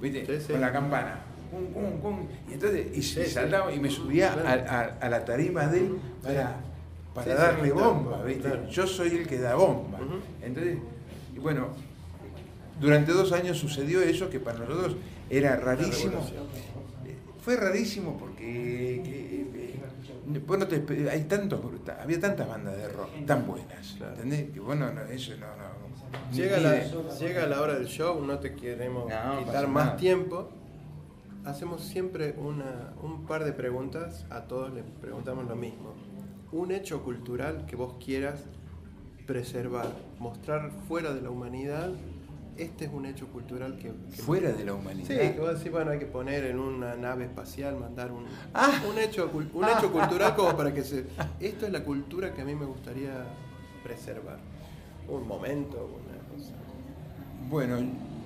¿viste? 0.00 0.26
Sí, 0.38 0.44
sí. 0.46 0.52
con 0.52 0.60
la 0.60 0.72
campana. 0.72 1.20
Cum, 1.50 1.66
cum, 1.66 1.98
cum, 2.00 2.26
y 2.48 2.54
entonces 2.54 2.86
y, 2.96 3.02
Sí, 3.02 3.24
saltaba 3.26 3.72
y 3.74 3.78
me 3.78 3.90
subía 3.90 4.32
a, 4.32 4.52
a- 4.52 4.96
a 5.00 5.08
la 5.10 5.22
tarima 5.24 5.66
de 5.66 5.78
él 5.80 5.96
para, 6.22 6.56
para 7.14 7.34
darle 7.34 7.72
bomba, 7.72 8.22
¿viste? 8.24 8.48
claro. 8.48 8.68
Yo 8.70 8.86
soy 8.86 9.08
el 9.16 9.26
que 9.26 9.38
da 9.38 9.54
bomba. 9.54 9.98
Entonces, 10.42 10.78
y 11.34 11.38
bueno, 11.38 11.68
durante 12.82 13.12
dos 13.12 13.32
años 13.32 13.56
sucedió 13.58 14.02
eso 14.02 14.28
que 14.28 14.38
para 14.40 14.58
nosotros 14.58 14.96
era 15.30 15.56
rarísimo. 15.56 16.18
Eh, 17.06 17.16
Fue 17.40 17.56
rarísimo 17.56 18.18
porque 18.18 19.00
que, 19.04 19.40
eh, 20.34 20.42
vos 20.46 20.58
no 20.58 20.66
te 20.66 20.84
hay 21.10 21.22
tantos, 21.24 21.60
había 22.00 22.20
tantas 22.20 22.46
bandas 22.48 22.76
de 22.76 22.88
rock 22.88 23.10
tan 23.26 23.46
buenas. 23.46 23.96
¿entendés? 24.00 24.50
Que 24.50 24.60
bueno, 24.60 24.92
no, 24.92 25.00
eso 25.02 25.32
no, 25.36 25.46
no. 25.46 25.82
Llega 26.36 26.58
la, 26.58 26.82
llega 27.18 27.46
la 27.46 27.60
hora 27.62 27.74
del 27.74 27.86
show, 27.86 28.22
no 28.24 28.38
te 28.38 28.54
queremos 28.54 29.08
No, 29.08 29.38
quitar 29.38 29.66
más 29.68 29.84
nada. 29.86 29.96
tiempo. 29.96 30.50
Hacemos 31.44 31.82
siempre 31.82 32.34
una, 32.38 32.92
un 33.02 33.24
par 33.26 33.44
de 33.44 33.52
preguntas, 33.52 34.26
a 34.30 34.42
todos 34.42 34.72
les 34.72 34.84
preguntamos 35.00 35.46
lo 35.48 35.56
mismo. 35.56 35.94
Un 36.52 36.70
hecho 36.70 37.02
cultural 37.02 37.64
que 37.66 37.74
vos 37.76 37.94
quieras 38.04 38.44
preservar, 39.26 39.88
mostrar 40.18 40.70
fuera 40.86 41.12
de 41.14 41.20
la 41.22 41.30
humanidad, 41.30 41.90
este 42.56 42.84
es 42.86 42.90
un 42.92 43.06
hecho 43.06 43.26
cultural 43.28 43.76
que... 43.76 43.92
que- 44.14 44.22
fuera 44.22 44.52
de 44.52 44.64
la 44.64 44.74
humanidad. 44.74 45.08
Sí, 45.08 45.14
que 45.32 45.38
vos 45.40 45.56
decís, 45.58 45.72
bueno, 45.72 45.90
hay 45.90 45.98
que 45.98 46.06
poner 46.06 46.44
en 46.44 46.58
una 46.58 46.94
nave 46.96 47.24
espacial, 47.24 47.76
mandar 47.78 48.12
un, 48.12 48.24
Ah. 48.54 48.82
un, 48.90 48.98
hecho, 48.98 49.30
un 49.32 49.64
hecho 49.68 49.90
cultural 49.92 50.34
como 50.36 50.56
para 50.56 50.72
que 50.72 50.82
se... 50.84 51.04
Esto 51.40 51.66
es 51.66 51.72
la 51.72 51.82
cultura 51.84 52.32
que 52.34 52.42
a 52.42 52.44
mí 52.44 52.54
me 52.54 52.66
gustaría 52.66 53.24
preservar. 53.82 54.38
un 55.08 55.26
momento, 55.26 55.76
una 56.04 56.18
cosa. 56.36 56.52
Bueno, 57.50 57.78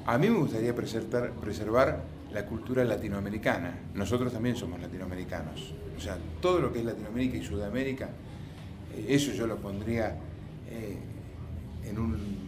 a 0.05 0.18
mí 0.18 0.29
me 0.29 0.39
gustaría 0.39 0.74
preservar, 0.74 1.31
preservar 1.33 2.01
la 2.33 2.45
cultura 2.45 2.85
latinoamericana. 2.85 3.72
Nosotros 3.95 4.33
también 4.33 4.57
somos 4.57 4.81
latinoamericanos. 4.81 5.72
O 5.97 6.01
sea, 6.01 6.18
todo 6.43 6.61
lo 6.61 6.72
que 6.72 6.81
es 6.81 6.85
Latinoamérica 6.85 7.39
y 7.39 7.43
Sudamérica, 7.45 8.11
eh, 8.95 9.07
eso 9.09 9.33
yo 9.33 9.47
lo 9.47 9.57
pondría 9.57 10.16
eh, 10.68 10.99
en, 11.89 11.99
un, 11.99 12.45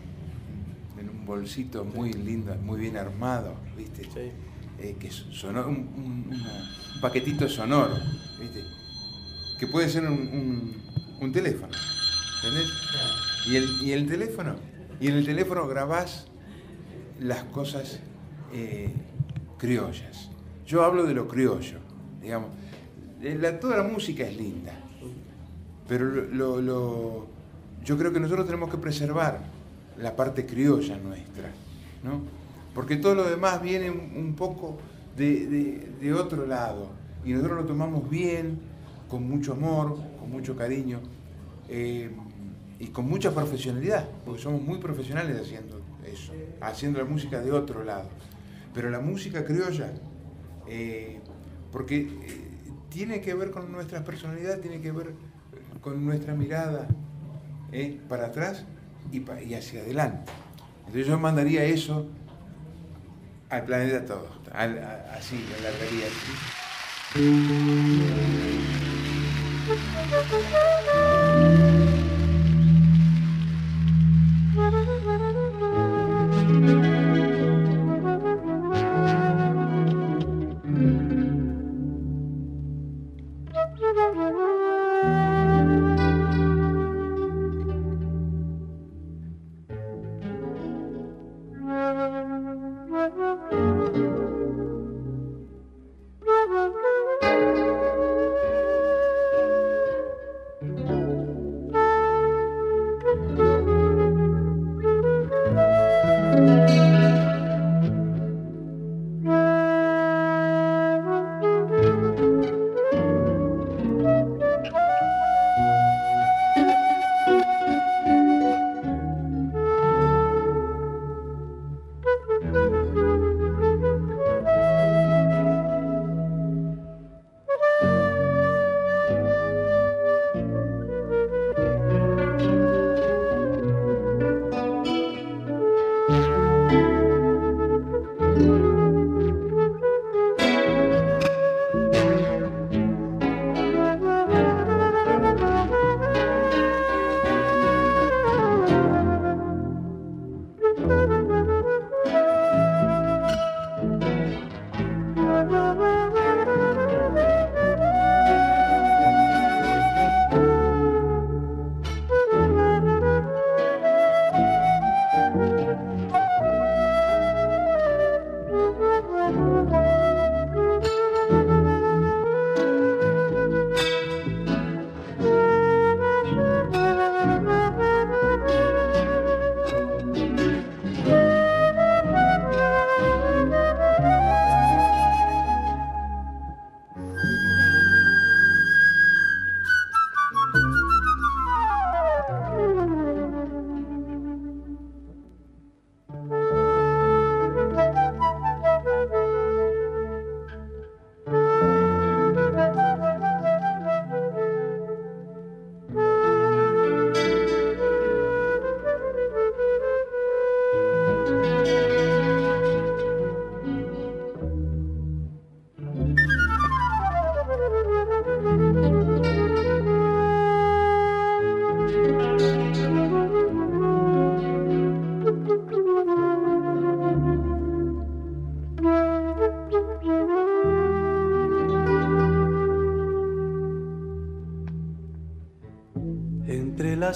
bolsito 1.28 1.84
muy 1.84 2.12
lindo, 2.12 2.54
muy 2.56 2.80
bien 2.80 2.96
armado, 2.96 3.54
¿viste? 3.76 4.02
Sí. 4.04 4.32
Eh, 4.80 4.96
que 4.98 5.10
sonó, 5.10 5.66
un, 5.68 5.76
un- 5.76 6.42
paquetito 7.00 7.48
sonoro, 7.48 7.94
¿viste? 8.40 8.64
Que 9.60 9.66
puede 9.66 9.88
ser 9.88 10.04
un, 10.04 10.74
un- 11.20 11.32
teléfono, 11.32 11.72
¿entendés? 12.42 12.70
Y 13.46 13.56
el, 13.56 13.68
y 13.82 13.92
el 13.92 14.06
teléfono, 14.08 14.54
y 15.00 15.08
en 15.08 15.14
el 15.14 15.24
teléfono 15.26 15.66
grabás 15.68 16.26
las 17.20 17.44
cosas 17.44 18.00
eh, 18.52 18.92
criollas. 19.58 20.30
Yo 20.66 20.84
hablo 20.84 21.04
de 21.04 21.14
lo 21.14 21.28
criollo, 21.28 21.78
digamos. 22.22 22.50
Eh, 23.20 23.36
la- 23.40 23.58
toda 23.60 23.76
la 23.76 23.82
música 23.82 24.24
es 24.26 24.36
linda, 24.36 24.72
pero 25.88 26.04
lo- 26.06 26.60
lo- 26.60 27.26
yo 27.84 27.98
creo 27.98 28.12
que 28.12 28.20
nosotros 28.20 28.46
tenemos 28.46 28.70
que 28.70 28.78
preservar 28.78 29.40
la 30.00 30.14
parte 30.14 30.46
criolla 30.46 30.96
nuestra, 30.98 31.50
¿no? 32.02 32.22
Porque 32.74 32.96
todo 32.96 33.14
lo 33.14 33.28
demás 33.28 33.60
viene 33.60 33.90
un, 33.90 34.34
poco 34.36 34.78
de, 35.16 36.14
otro 36.16 36.46
lado 36.46 36.90
y 37.24 37.32
nosotros 37.32 37.62
lo 37.62 37.66
tomamos 37.66 38.08
bien, 38.08 38.60
con 39.08 39.28
mucho 39.28 39.52
amor, 39.52 39.98
con 40.20 40.30
mucho 40.30 40.54
cariño 40.54 41.00
eh, 41.68 42.10
y 42.78 42.86
con 42.88 43.08
mucha 43.08 43.34
profesionalidad, 43.34 44.06
porque 44.24 44.40
somos 44.40 44.62
muy 44.62 44.78
profesionales 44.78 45.40
haciendo 45.40 45.80
eso, 46.06 46.32
haciendo 46.60 47.00
la 47.00 47.04
música 47.04 47.40
de 47.40 47.50
otro 47.50 47.82
lado. 47.82 48.08
Pero 48.74 48.90
la 48.90 49.00
música 49.00 49.44
criolla, 49.44 49.90
eh, 50.68 51.18
porque 51.72 52.02
eh, 52.02 52.08
tiene 52.90 53.20
que 53.20 53.34
ver 53.34 53.50
con 53.50 53.72
nuestra 53.72 54.04
personalidad, 54.04 54.60
tiene 54.60 54.80
que 54.80 54.92
ver 54.92 55.14
con 55.80 56.04
nuestra 56.04 56.34
mirada 56.34 56.86
para 58.08 58.26
atrás 58.26 58.64
y, 59.12 59.54
hacia 59.54 59.80
adelante. 59.80 60.30
Entonces 60.80 61.06
yo 61.06 61.18
mandaría 61.18 61.64
eso 61.64 62.06
al 63.50 63.64
planeta 63.64 64.04
todo, 64.04 64.28
a- 64.52 65.16
así, 65.16 65.36
en 65.36 65.64
la 65.64 65.70
realidad. 65.78 66.08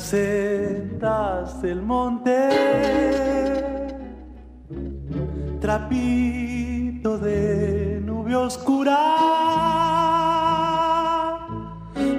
Las 0.03 0.11
sendas 0.11 1.63
del 1.63 1.81
monte, 1.83 2.49
trapito 5.61 7.19
de 7.19 8.01
nube 8.05 8.35
oscura, 8.35 8.99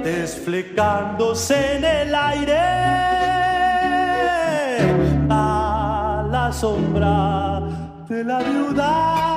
desflecándose 0.04 1.78
en 1.78 1.84
el 1.84 2.16
aire, 2.16 2.60
a 5.30 6.26
la 6.32 6.52
sombra 6.54 7.62
de 8.08 8.24
la 8.24 8.40
viuda, 8.40 9.33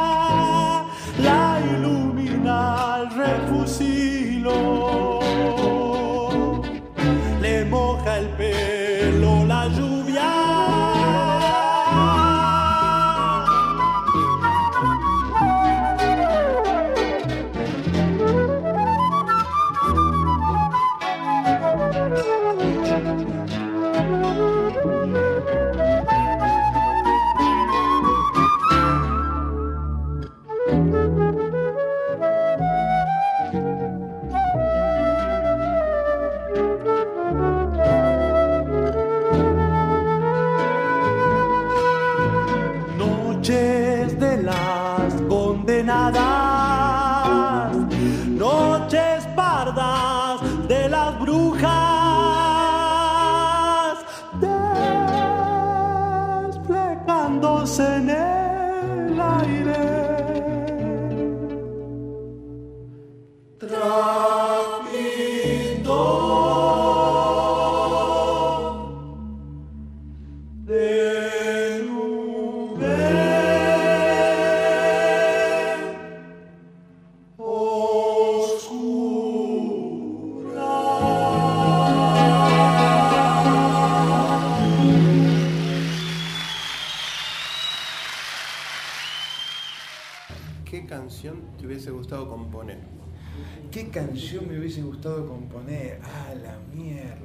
canción 94.16 94.48
me 94.48 94.58
hubiese 94.58 94.80
gustado 94.80 95.28
componer? 95.28 96.00
Ah, 96.02 96.34
la 96.42 96.56
mierda. 96.74 97.16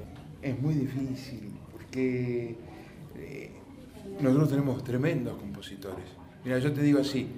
Es 0.41 0.59
muy 0.59 0.73
difícil, 0.73 1.53
porque 1.71 2.57
eh, 3.15 3.51
nosotros 4.19 4.49
tenemos 4.49 4.83
tremendos 4.83 5.37
compositores. 5.37 6.03
Mira, 6.43 6.59
yo 6.59 6.73
te 6.73 6.81
digo 6.81 6.99
así, 6.99 7.29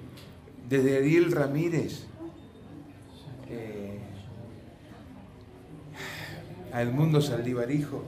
desde 0.68 0.96
Ariel 0.96 1.30
Ramírez 1.30 2.06
eh, 3.48 4.00
a 6.72 6.82
Edmundo 6.82 7.20
Saldivarijo, 7.20 8.02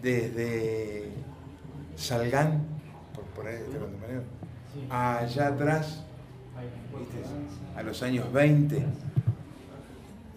desde 0.00 1.10
Salgán, 1.96 2.62
por 3.14 3.24
poner 3.24 3.54
este 3.54 3.78
bandoneón, 3.78 4.24
allá 4.90 5.48
atrás, 5.48 6.04
¿viste? 6.96 7.18
a 7.74 7.82
los 7.82 8.00
años 8.02 8.32
20, 8.32 8.86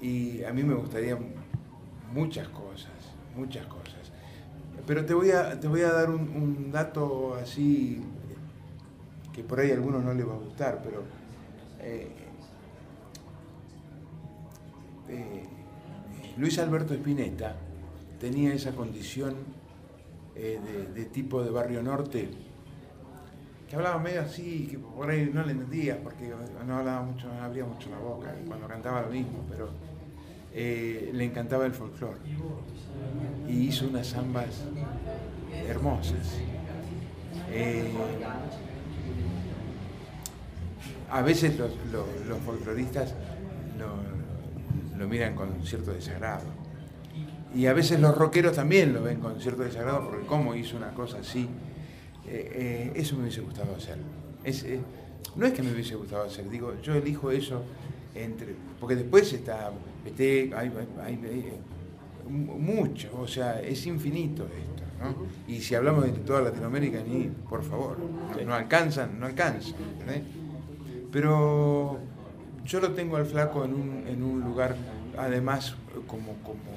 y 0.06 0.43
a 0.43 0.53
mí 0.53 0.62
me 0.62 0.76
gustaría 0.76 1.18
muchas 2.14 2.47
cosas, 2.49 2.91
muchas 3.36 3.66
cosas. 3.66 4.12
Pero 4.86 5.03
te 5.03 5.16
voy 5.16 5.32
a, 5.32 5.60
te 5.60 5.68
voy 5.68 5.82
a 5.82 5.91
dar 5.91 6.12
un, 6.12 6.72
dato 6.72 7.36
así 7.41 8.03
que 9.34 9.43
por 9.43 9.60
ahí 9.60 9.72
a 9.72 9.74
algunos 9.74 10.03
no 10.03 10.14
les 10.14 10.28
va 10.28 10.34
a 10.34 10.38
gustar, 10.38 10.82
pero 10.84 11.03
eh, 11.82 12.12
eh, 15.10 15.43
Luis 16.38 16.60
Alberto 16.60 16.93
Spinetta 16.93 17.56
tenía 18.20 18.53
esa 18.53 18.74
condición 18.74 19.34
eh, 20.36 20.60
de, 20.64 20.93
de 20.93 21.06
tipo 21.06 21.43
de 21.43 21.49
barrio 21.49 21.82
norte, 21.82 22.30
que 23.68 23.76
hablaba 23.76 23.97
medio 23.97 24.22
así, 24.22 24.68
que 24.70 24.78
por 24.78 25.10
ahí 25.10 25.32
no 25.34 25.43
le 25.43 25.53
entendías 25.53 25.97
porque 25.97 26.32
no 26.66 26.78
hablaba 26.78 27.01
mucho, 27.01 27.28
no 27.28 27.41
abría 27.41 27.66
mucho 27.66 27.89
la 27.89 27.97
boca, 27.97 28.34
y 28.41 28.47
cuando 28.47 28.68
cantaba 28.68 29.01
lo 29.01 29.10
mismo, 29.10 29.43
pero 29.49 29.70
eh, 30.56 31.12
le 31.14 31.26
encantaba 31.26 31.66
el 31.66 31.74
folclore. 31.74 32.18
Y 33.47 33.68
hizo 33.68 33.88
unas 33.88 34.08
zambas 34.08 34.64
hermosas. 35.68 36.38
Eh, 37.51 37.91
a 41.12 41.22
veces 41.22 41.58
los, 41.58 41.72
los- 41.91 42.39
folcloristas 42.39 43.14
lo, 43.78 44.97
lo 44.97 45.08
miran 45.08 45.36
con 45.36 45.49
cierto 45.64 45.91
desagrado. 45.93 46.43
Y 47.53 47.68
a 47.68 47.74
veces 47.74 47.99
los 47.99 48.16
rockeros 48.18 48.56
también 48.56 48.93
lo 48.93 49.01
ven 49.03 49.20
con 49.20 49.39
cierto 49.39 49.64
desagrado 49.64 50.06
porque 50.10 50.26
cómo 50.26 50.56
hizo 50.56 50.76
una 50.78 50.93
cosa 50.93 51.20
así. 51.20 51.47
Eh, 52.28 52.91
eso 52.95 53.16
me 53.16 53.24
hubiese 53.24 53.41
gustado 53.41 53.76
hacer. 53.76 53.97
No 55.36 55.45
es 55.45 55.53
que 55.53 55.62
me 55.64 55.72
hubiese 55.72 55.95
gustado 55.95 56.24
hacer, 56.24 56.49
digo, 56.49 56.74
yo 56.82 56.95
elijo 56.95 57.30
eso 57.32 57.62
entre. 58.16 58.55
Porque 58.80 58.95
después 58.95 59.32
está. 59.34 59.72
vete, 60.03 60.51
hay, 60.55 60.72
hay- 61.03 61.59
mu- 62.30 62.57
mucho, 62.57 63.09
o 63.20 63.28
sea, 63.28 63.61
es 63.61 63.86
infinito 63.86 64.43
esto. 64.45 64.84
¿no? 65.03 65.28
Y 65.53 65.59
si 65.61 65.76
hablamos 65.76 66.05
de 66.05 66.11
toda 66.11 66.41
Latinoamérica, 66.41 66.99
ni, 67.07 67.30
por 67.49 67.63
favor, 67.63 67.97
no, 67.99 68.41
no 68.45 68.53
alcanzan, 68.55 69.20
no 69.20 69.26
alcanzan. 69.26 69.74
Pero 71.11 71.99
yo 72.66 72.80
lo 72.80 72.91
tengo 72.93 73.18
al 73.18 73.26
flaco 73.26 73.63
en 73.66 73.74
un, 73.74 74.03
en 74.07 74.24
un 74.24 74.41
lugar, 74.41 74.76
además, 75.18 75.76
como, 76.07 76.34
como, 76.43 76.76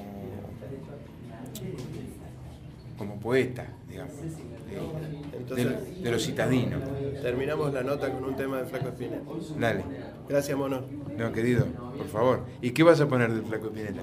como 2.99 3.19
poeta, 3.19 3.65
digamos, 3.87 4.13
de, 4.21 5.37
Entonces- 5.37 5.95
de- 5.95 6.01
de 6.03 6.11
los 6.11 6.23
citadinos. 6.23 6.81
Terminamos 7.23 7.73
la 7.73 7.81
nota 7.81 8.11
con 8.11 8.23
un 8.25 8.35
tema 8.35 8.57
de 8.57 8.65
Flaco 8.65 8.89
Espineta. 8.89 9.23
Dale. 9.57 9.83
Gracias, 10.27 10.55
mono. 10.55 10.81
No, 11.17 11.31
querido, 11.31 11.65
por 11.97 12.05
favor. 12.07 12.41
¿Y 12.61 12.69
qué 12.71 12.83
vas 12.83 13.01
a 13.01 13.07
poner 13.07 13.31
del 13.33 13.41
flaco 13.43 13.69
Pineta? 13.69 14.01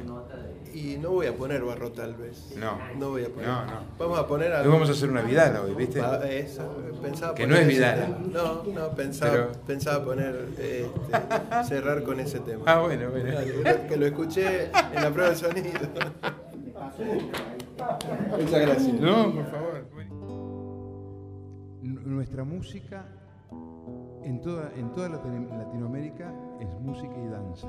Y 0.74 0.98
no 0.98 1.10
voy 1.10 1.26
a 1.26 1.34
poner 1.34 1.62
barro 1.62 1.90
tal 1.92 2.14
vez. 2.16 2.52
No. 2.56 2.78
No 2.98 3.10
voy 3.10 3.24
a 3.24 3.28
poner. 3.30 3.48
No, 3.48 3.64
no. 3.64 3.72
Vamos 3.98 4.18
a 4.18 4.26
poner 4.26 4.50
Hoy 4.50 4.56
algo. 4.58 4.72
vamos 4.72 4.88
a 4.90 4.92
hacer 4.92 5.08
una 5.08 5.22
vidala 5.22 5.62
hoy, 5.62 5.74
¿viste? 5.74 6.00
Ah, 6.02 6.20
eso, 6.28 6.62
pensaba 7.00 7.34
Que 7.34 7.44
poner 7.44 7.58
no 7.58 7.62
es 7.62 7.68
Vidala. 7.68 8.08
No, 8.30 8.62
no, 8.64 8.90
pensaba, 8.90 9.30
Pero- 9.32 9.52
pensaba 9.66 10.04
poner, 10.04 10.48
este, 10.58 10.86
cerrar 11.66 12.02
con 12.02 12.20
ese 12.20 12.40
tema. 12.40 12.64
Ah, 12.66 12.80
bueno, 12.80 13.08
bueno. 13.10 13.30
Que 13.88 13.96
lo 13.96 14.04
escuché 14.06 14.64
en 14.64 15.02
la 15.02 15.10
prueba 15.10 15.30
de 15.30 15.36
sonido. 15.36 15.80
Muchas 18.38 18.60
gracias. 18.60 19.00
No, 19.00 19.32
por 19.34 19.44
favor. 19.46 19.86
N- 21.82 22.00
Nuestra 22.04 22.44
música 22.44 23.06
en 24.22 24.40
toda, 24.40 24.72
en 24.74 24.90
toda 24.92 25.08
Latino- 25.08 25.48
Latinoamérica 25.56 26.32
es 26.60 26.74
música 26.80 27.14
y 27.16 27.26
danza. 27.28 27.68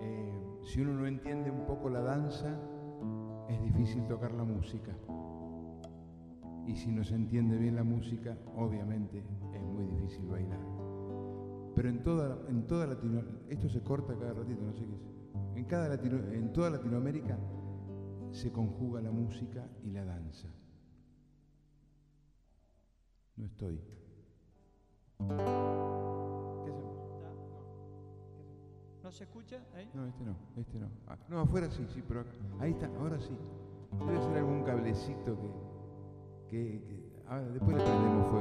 Eh, 0.00 0.38
si 0.64 0.80
uno 0.80 0.92
no 0.94 1.06
entiende 1.06 1.50
un 1.50 1.66
poco 1.66 1.88
la 1.90 2.00
danza, 2.00 2.54
es 3.48 3.60
difícil 3.62 4.06
tocar 4.06 4.32
la 4.32 4.44
música. 4.44 4.92
Y 6.66 6.76
si 6.76 6.90
no 6.90 7.02
se 7.02 7.14
entiende 7.14 7.56
bien 7.56 7.76
la 7.76 7.84
música, 7.84 8.36
obviamente 8.56 9.22
es 9.54 9.62
muy 9.62 9.84
difícil 9.86 10.26
bailar. 10.26 10.58
Pero 11.74 11.88
en 11.88 12.02
toda, 12.02 12.38
en 12.48 12.66
toda 12.66 12.86
Latinoamérica, 12.86 13.38
esto 13.48 13.68
se 13.68 13.80
corta 13.82 14.14
cada 14.18 14.34
ratito, 14.34 14.62
no 14.64 14.72
sé 14.74 14.84
qué 14.84 14.94
es. 14.94 15.07
En, 15.58 15.64
cada 15.64 15.88
Latino- 15.88 16.32
en 16.32 16.52
toda 16.52 16.70
Latinoamérica 16.70 17.36
se 18.30 18.52
conjuga 18.52 19.00
la 19.00 19.10
música 19.10 19.66
y 19.82 19.90
la 19.90 20.04
danza. 20.04 20.46
No 23.34 23.44
estoy. 23.46 23.80
¿Qué 25.18 26.70
hacemos? 26.70 26.96
¿No 29.02 29.10
se 29.10 29.24
escucha? 29.24 29.56
ahí? 29.74 29.90
No, 29.94 30.06
este 30.06 30.22
no, 30.24 30.36
este 30.56 30.78
no. 30.78 30.88
Ah, 31.08 31.18
no, 31.28 31.40
afuera 31.40 31.68
sí, 31.72 31.84
sí, 31.92 32.04
pero 32.06 32.20
acá. 32.20 32.30
Ahí 32.60 32.70
está, 32.70 32.86
ahora 32.98 33.18
sí. 33.18 33.36
Debe 34.06 34.20
ser 34.22 34.36
algún 34.38 34.62
cablecito 34.62 35.36
que. 35.40 35.50
que, 36.50 36.82
que- 36.84 37.22
ahora, 37.26 37.48
después 37.48 37.76
le 37.76 37.82
prendemos 37.82 38.30
fuego, 38.30 38.37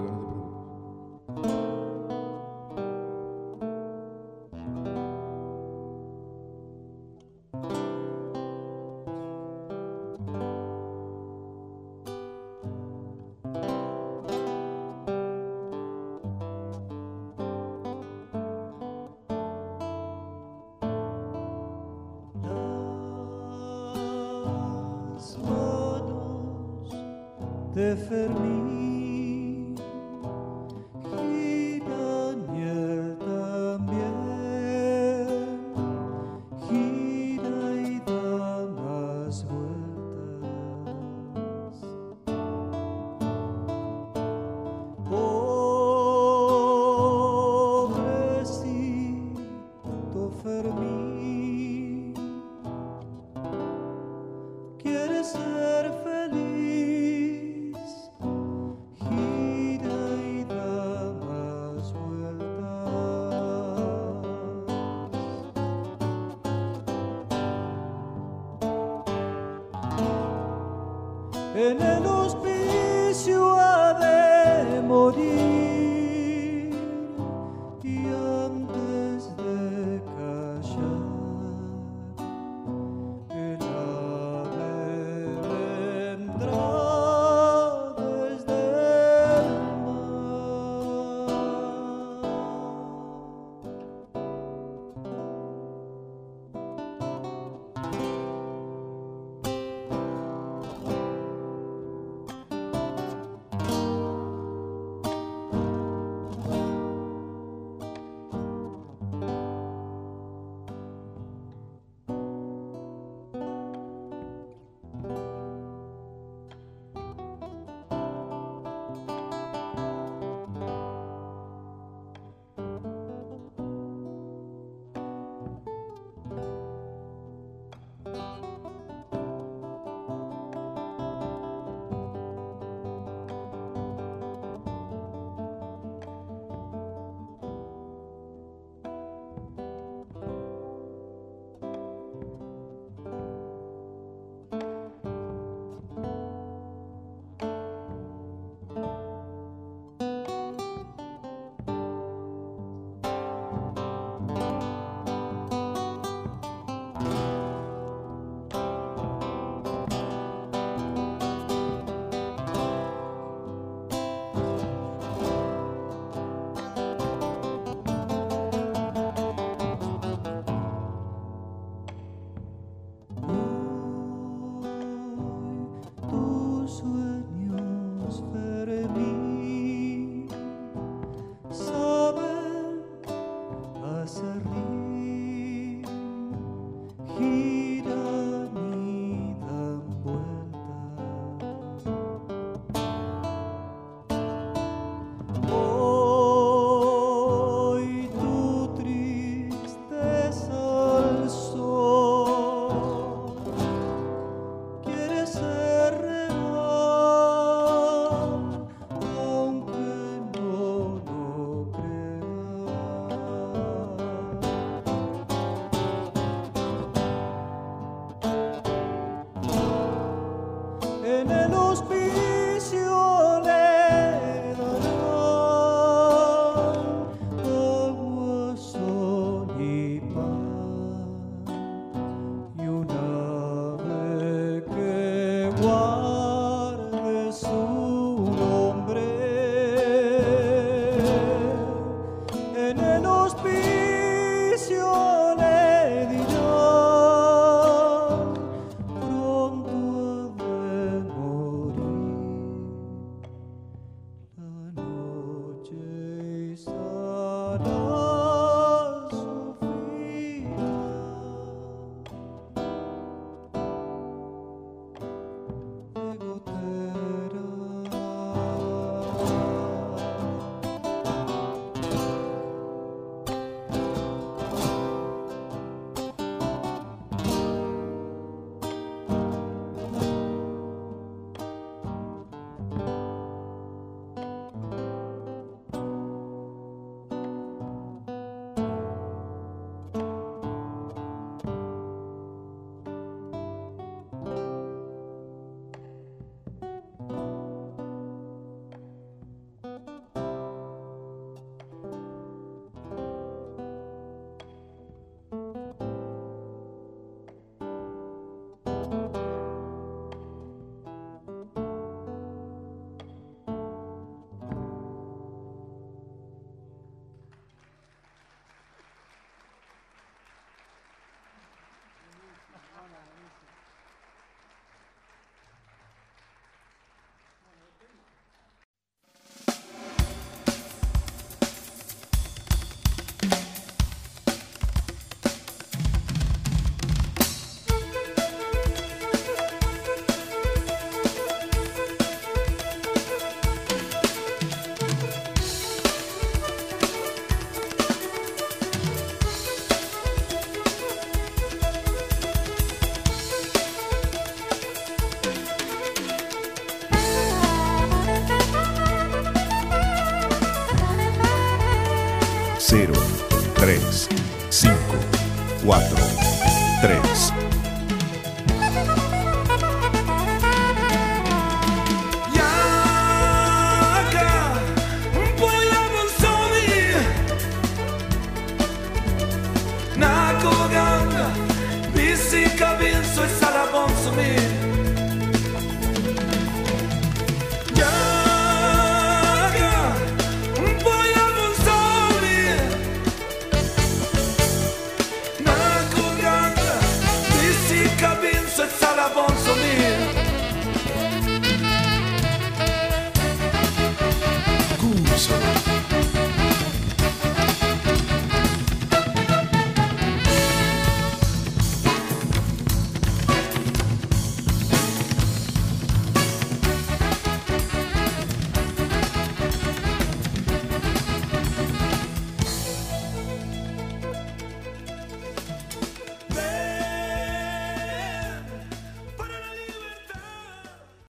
de 27.77 27.95
Fermín 27.95 28.76